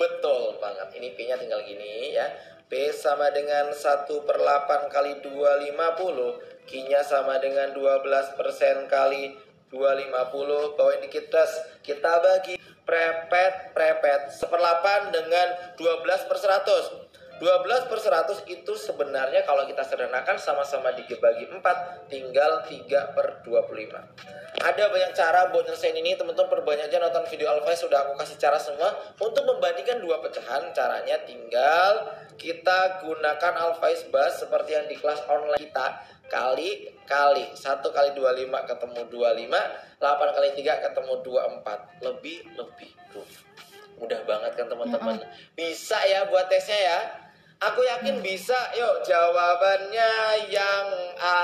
Betul 0.00 0.56
banget. 0.64 0.96
Ini 0.96 1.12
P-nya 1.12 1.36
tinggal 1.36 1.60
gini 1.68 2.16
ya. 2.16 2.24
P 2.64 2.88
sama 2.96 3.28
dengan 3.28 3.68
1 3.68 4.08
per 4.24 4.40
8 4.40 4.88
kali 4.88 5.20
250. 5.20 6.64
Q-nya 6.64 7.04
sama 7.04 7.36
dengan 7.36 7.76
12% 7.76 8.88
kali 8.88 9.36
250. 9.70 10.76
Bawain 10.76 11.00
dikit 11.02 11.30
das. 11.30 11.50
Kita 11.80 12.20
bagi 12.20 12.58
prepet, 12.84 13.72
prepet. 13.72 14.34
1 14.34 14.50
per 14.50 14.60
8 14.60 15.14
dengan 15.14 15.46
12 15.78 16.28
per 16.28 16.38
100. 16.38 17.10
12 17.40 17.88
per 17.88 17.96
100 17.96 18.44
itu 18.52 18.72
sebenarnya 18.76 19.40
kalau 19.48 19.64
kita 19.64 19.80
sederhanakan 19.80 20.36
sama-sama 20.36 20.92
dibagi 20.92 21.48
4 21.48 22.12
tinggal 22.12 22.68
3 22.68 23.16
per 23.16 23.40
25 23.48 24.60
ada 24.60 24.84
banyak 24.92 25.12
cara 25.16 25.48
buat 25.48 25.64
nyelesain 25.64 25.96
ini 25.96 26.20
teman-teman 26.20 26.52
perbanyak 26.52 26.92
aja 26.92 27.00
nonton 27.00 27.24
video 27.32 27.48
Alpha 27.48 27.72
sudah 27.72 28.04
aku 28.04 28.20
kasih 28.20 28.36
cara 28.36 28.60
semua 28.60 28.92
untuk 29.16 29.48
membandingkan 29.48 30.04
dua 30.04 30.20
pecahan 30.20 30.68
caranya 30.76 31.16
tinggal 31.24 32.12
kita 32.36 33.00
gunakan 33.00 33.52
Alphais 33.56 34.04
Bus 34.12 34.36
seperti 34.36 34.76
yang 34.76 34.84
di 34.84 35.00
kelas 35.00 35.24
online 35.24 35.56
kita 35.56 35.86
kali 36.30 36.94
kali. 37.04 37.50
1 37.50 37.82
kali 37.82 38.14
25 38.14 38.70
ketemu 38.70 39.00
25 39.10 39.50
8 39.98 40.36
kali 40.38 40.48
3 40.54 40.84
ketemu 40.86 41.12
24 41.26 42.06
lebih 42.06 42.38
lebih 42.54 42.90
tuh 43.10 43.26
mudah 44.00 44.22
banget 44.24 44.52
kan 44.56 44.66
teman-teman. 44.70 45.18
Bisa 45.52 45.98
ya 46.08 46.24
buat 46.30 46.48
tesnya 46.48 46.78
ya? 46.78 47.00
Aku 47.60 47.84
yakin 47.84 48.24
bisa. 48.24 48.56
Yuk 48.72 49.04
jawabannya 49.04 50.10
yang 50.48 50.88
A. 51.20 51.36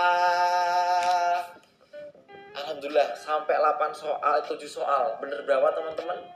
Alhamdulillah 2.57 3.13
sampai 3.13 3.61
8 3.61 3.93
soal 3.93 4.41
7 4.41 4.57
soal. 4.65 5.21
Bener 5.21 5.45
berapa 5.45 5.69
teman-teman 5.77 6.36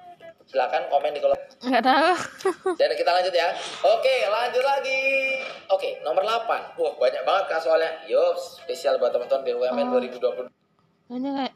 silakan 0.50 0.90
komen 0.90 1.14
di 1.14 1.22
kolom. 1.22 1.38
Nggak 1.62 1.84
tahu. 1.86 2.10
Dan 2.80 2.90
kita 2.98 3.10
lanjut 3.14 3.30
ya. 3.30 3.54
Oke 3.86 4.26
lanjut 4.26 4.64
lagi. 4.66 5.02
Oke 5.70 6.02
nomor 6.02 6.26
8 6.26 6.74
wah 6.74 6.92
banyak 6.98 7.22
banget 7.22 7.44
kak 7.46 7.62
soalnya. 7.62 8.02
Yuk 8.10 8.34
spesial 8.34 8.98
buat 8.98 9.14
teman-teman 9.14 9.46
BUMN 9.46 9.86
Oh. 9.86 10.02
2020 10.02 10.50
ini 11.10 11.26
kayak 11.34 11.54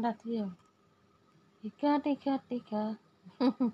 tadi 0.00 0.40
ya 0.40 0.48
tiga 1.60 2.00
tiga 2.00 2.40
tiga. 2.48 2.96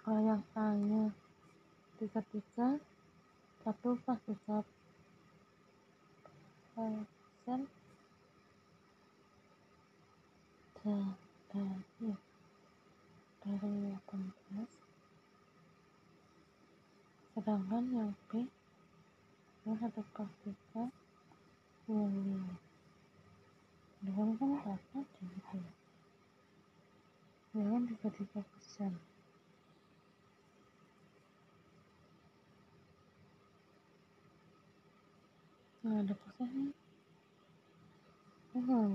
Kalau 0.00 0.20
yang 0.20 0.42
tanya. 0.52 1.08
Tiga 1.96 2.20
tiga. 2.32 2.68
Satu 3.64 3.96
pas 4.04 4.16
tiga 4.24 4.64
persen 6.80 7.68
dari 11.52 12.08
dari 13.44 13.72
18 14.00 14.64
sedangkan 17.36 17.84
yang 17.92 18.16
B 18.32 18.48
satu 19.76 20.00
tiga 20.40 20.88
miliar 21.84 22.56
dengan 24.00 24.28
kan 24.40 24.50
dapat 24.64 25.04
gitu 25.20 25.60
ya 25.60 25.72
dengan 27.52 27.84
tiga 27.92 28.08
tiga 28.08 28.40
Nah, 35.80 36.04
ada 36.04 36.12
persennya. 36.12 36.76
Oh. 38.52 38.92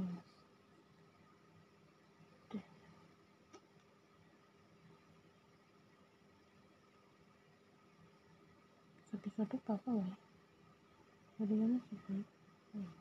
Ketika 9.15 9.41
itu 9.49 9.57
apa 9.65 9.89
ya? 9.89 10.09
Jadi 11.41 11.53
mana 11.57 11.81
sih? 11.89 12.21
Hmm. 12.77 12.91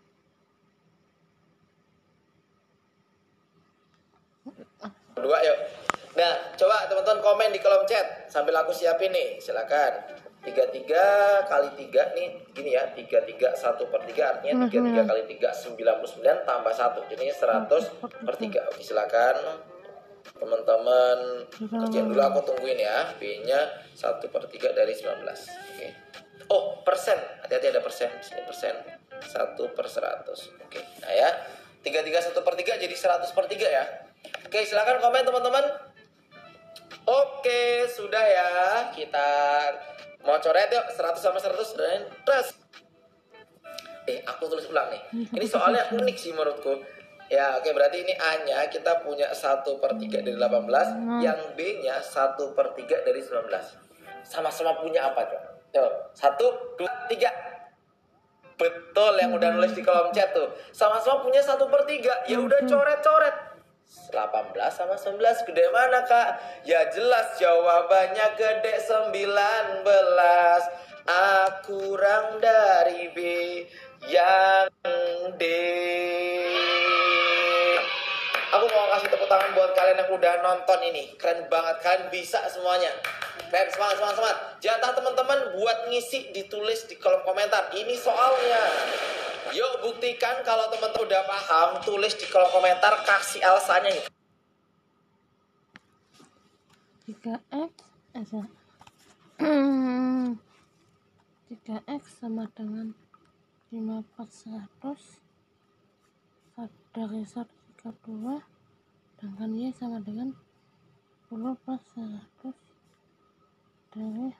Dua 5.20 5.38
yuk. 5.44 5.58
Nah, 6.14 6.32
coba 6.56 6.88
teman-teman 6.88 7.20
komen 7.20 7.50
di 7.52 7.60
kolom 7.60 7.84
chat 7.84 8.32
sambil 8.32 8.56
aku 8.56 8.72
siapin 8.72 9.12
nih. 9.12 9.36
Silakan. 9.42 10.23
33 10.44 11.48
kali 11.48 11.68
3 11.88 12.16
nih 12.16 12.28
gini 12.52 12.76
ya 12.76 12.92
33 12.92 13.56
1 13.56 13.92
per 13.92 14.00
3 14.04 14.20
artinya 14.28 14.54
33 14.68 15.08
kali 15.08 15.22
3 15.40 15.50
99 15.72 16.44
tambah 16.44 16.72
1 16.72 17.10
jadi 17.16 17.24
100 17.32 18.28
per 18.28 18.34
3 18.36 18.68
oke 18.68 18.80
silakan 18.84 19.36
teman-teman. 20.24 21.48
Kerjain 21.52 22.08
dulu 22.08 22.20
aku 22.20 22.40
tungguin 22.44 22.80
ya 22.80 23.12
B 23.16 23.44
nya 23.44 23.60
1 23.96 24.20
per 24.28 24.44
3 24.48 24.76
dari 24.76 24.92
19 24.92 25.24
oke. 25.24 25.88
Oh 26.52 26.84
persen. 26.84 27.16
Hati-hati 27.40 27.72
ada 27.72 27.80
persen 27.80 28.12
sini 28.20 28.44
persen. 28.44 28.76
1 29.24 29.56
per 29.56 29.86
100 29.88 30.28
oke 30.60 30.80
nah 31.00 31.12
ya. 31.12 31.28
33 31.84 32.32
1 32.32 32.44
per 32.44 32.54
3 32.56 32.84
jadi 32.84 32.94
100 32.96 33.32
per 33.32 33.44
3 33.48 33.64
ya. 33.64 33.84
Oke 34.44 34.60
silakan 34.68 35.00
komen 35.00 35.24
teman-teman. 35.24 35.64
Oke, 37.04 37.84
sudah 37.92 38.24
ya. 38.24 38.50
Kita 38.96 39.28
mau 40.24 40.40
coret 40.40 40.72
yuk 40.72 40.86
100 40.90 41.20
sama 41.20 41.38
100 41.38 41.78
dan 41.78 42.00
terus. 42.24 42.48
Eh, 44.04 44.20
aku 44.24 44.48
tulis 44.52 44.68
ulang 44.68 44.92
nih. 44.92 45.02
Ini 45.32 45.46
soalnya 45.48 45.88
unik 45.92 46.16
sih 46.16 46.32
menurutku. 46.36 46.76
Ya, 47.32 47.56
oke 47.56 47.72
berarti 47.72 48.04
ini 48.04 48.12
A-nya 48.12 48.68
kita 48.68 49.00
punya 49.00 49.32
1 49.32 49.64
per 49.80 49.96
3 49.96 50.20
dari 50.20 50.36
18, 50.36 51.24
yang 51.24 51.56
B-nya 51.56 51.96
1 52.04 52.52
per 52.52 52.76
3 52.76 53.00
dari 53.00 53.20
19. 53.24 53.48
Sama-sama 54.20 54.76
punya 54.76 55.08
apa? 55.08 55.24
Tuh, 55.72 56.12
1, 56.12 56.76
2, 56.76 56.84
3. 57.08 57.32
Betul 58.60 59.18
yang 59.18 59.32
udah 59.34 59.56
nulis 59.56 59.72
di 59.72 59.80
kolom 59.80 60.12
chat 60.12 60.36
tuh. 60.36 60.52
Sama-sama 60.70 61.24
punya 61.24 61.40
1 61.40 61.64
per 61.64 61.82
3. 61.88 62.28
Ya 62.28 62.38
udah 62.38 62.60
coret-coret. 62.60 63.36
18 63.88 64.54
sama 64.70 64.94
19 64.94 65.48
gede 65.48 65.66
mana 65.74 66.06
kak? 66.06 66.28
Ya 66.62 66.86
jelas 66.94 67.34
jawabannya 67.36 68.38
gede 68.38 68.78
19 68.78 69.14
A 71.04 71.60
kurang 71.66 72.40
dari 72.40 73.12
B 73.12 73.18
yang 74.08 74.72
D. 75.36 75.44
Aku 78.54 78.70
mau 78.70 78.86
kasih 78.94 79.10
tepuk 79.10 79.26
tangan 79.26 79.50
buat 79.52 79.74
kalian 79.74 79.98
yang 80.00 80.10
udah 80.14 80.34
nonton 80.46 80.78
ini. 80.86 81.12
Keren 81.18 81.50
banget, 81.50 81.82
kalian 81.82 82.06
bisa 82.08 82.38
semuanya. 82.46 82.94
Keren, 83.50 83.66
semangat, 83.66 83.98
semangat, 83.98 84.16
semangat. 84.16 84.38
Jatah 84.62 84.92
teman-teman 84.94 85.38
buat 85.58 85.90
ngisi 85.90 86.30
ditulis 86.30 86.86
di 86.86 86.94
kolom 86.96 87.26
komentar. 87.26 87.74
Ini 87.74 87.98
soalnya 87.98 88.62
Yuk 89.52 89.72
buktikan 89.84 90.40
kalau 90.40 90.72
teman-teman 90.72 91.04
udah 91.04 91.22
paham 91.28 91.68
Tulis 91.84 92.16
di 92.16 92.24
kolom 92.32 92.48
komentar 92.48 93.04
kasih 93.04 93.44
alasannya 93.44 93.92
nih 93.92 94.06
3x 97.04 97.72
eh, 98.16 98.24
sa- 98.24 98.52
3x 101.52 102.02
sama 102.24 102.48
dengan 102.56 102.96
5 103.68 104.00
per 104.16 104.28
100 104.32 105.20
Sat- 106.56 106.80
dari 106.96 107.20
132 107.28 108.40
sedangkan 109.20 109.50
y 109.52 109.68
sama 109.76 110.00
dengan 110.00 110.32
10 111.28 111.64
per 111.68 111.76
100 111.92 112.56
dari 113.92 114.32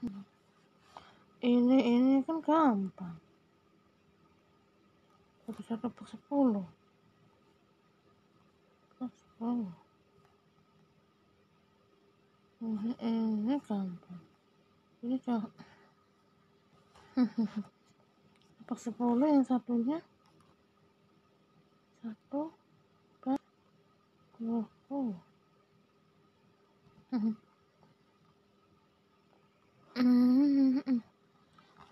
ini 1.44 1.78
ini 1.84 2.14
kan 2.24 2.40
gampang 2.40 3.23
bisa 5.52 5.76
sepuluh? 6.08 6.64
10 8.96 9.12
sepuluh. 9.12 9.68
10 12.64 12.64
oh, 12.64 12.80
ini, 12.80 12.96
ini 13.04 13.54
gampang 13.68 14.24
ini 15.04 15.20
coba 15.20 15.52
sepuluh 18.80 19.28
10 19.28 19.36
yang 19.36 19.44
satunya 19.44 20.00
satu 22.00 22.48
kebak 23.20 23.36
oh, 24.48 24.64
oh. 24.88 25.12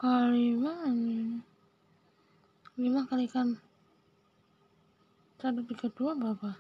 Kalimantan 0.03 1.52
5 2.83 3.07
kalikan 3.07 3.63
132 5.39 6.19
berapa? 6.19 6.59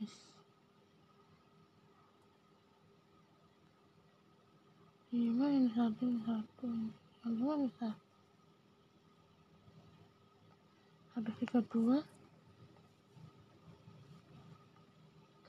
Yes. 0.00 0.30
lima 5.10 5.50
ini 5.50 5.66
satu 5.74 6.06
ini 6.06 6.22
satu 6.22 6.70
yang 7.26 7.34
dua 7.34 7.54
bisa 7.66 7.90
satu. 11.10 11.30
Tiga 11.42 11.60
dua. 11.66 11.98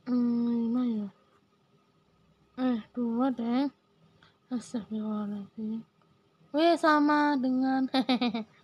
Hmm 0.10 0.50
lima 0.50 0.82
ya. 0.90 1.10
Eh 2.58 2.80
dua 2.90 3.30
deh. 3.30 3.70
Astagfirullahaladzim. 4.50 5.86
Weh 6.52 6.74
sama 6.76 7.38
dengan 7.38 7.86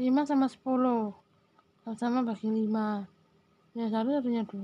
5 0.00 0.24
sama 0.24 0.48
10 0.48 1.12
sama 1.92 2.24
bagi 2.24 2.48
5 2.48 3.76
ya 3.76 3.86
satu 3.92 4.08
satunya 4.16 4.48
2 4.48 4.56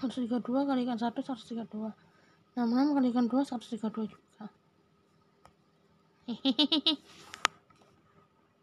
132 0.00 0.40
kalikan 0.40 0.96
1 0.96 1.12
132 1.12 1.92
66 2.56 2.96
kalikan 2.96 3.28
2 3.28 3.36
132 3.44 4.08
juga. 4.08 4.48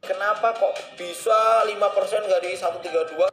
Kenapa 0.01 0.47
kok 0.57 0.73
bisa 0.97 1.63
5% 1.69 1.77
dari 2.25 2.57
132 2.57 3.32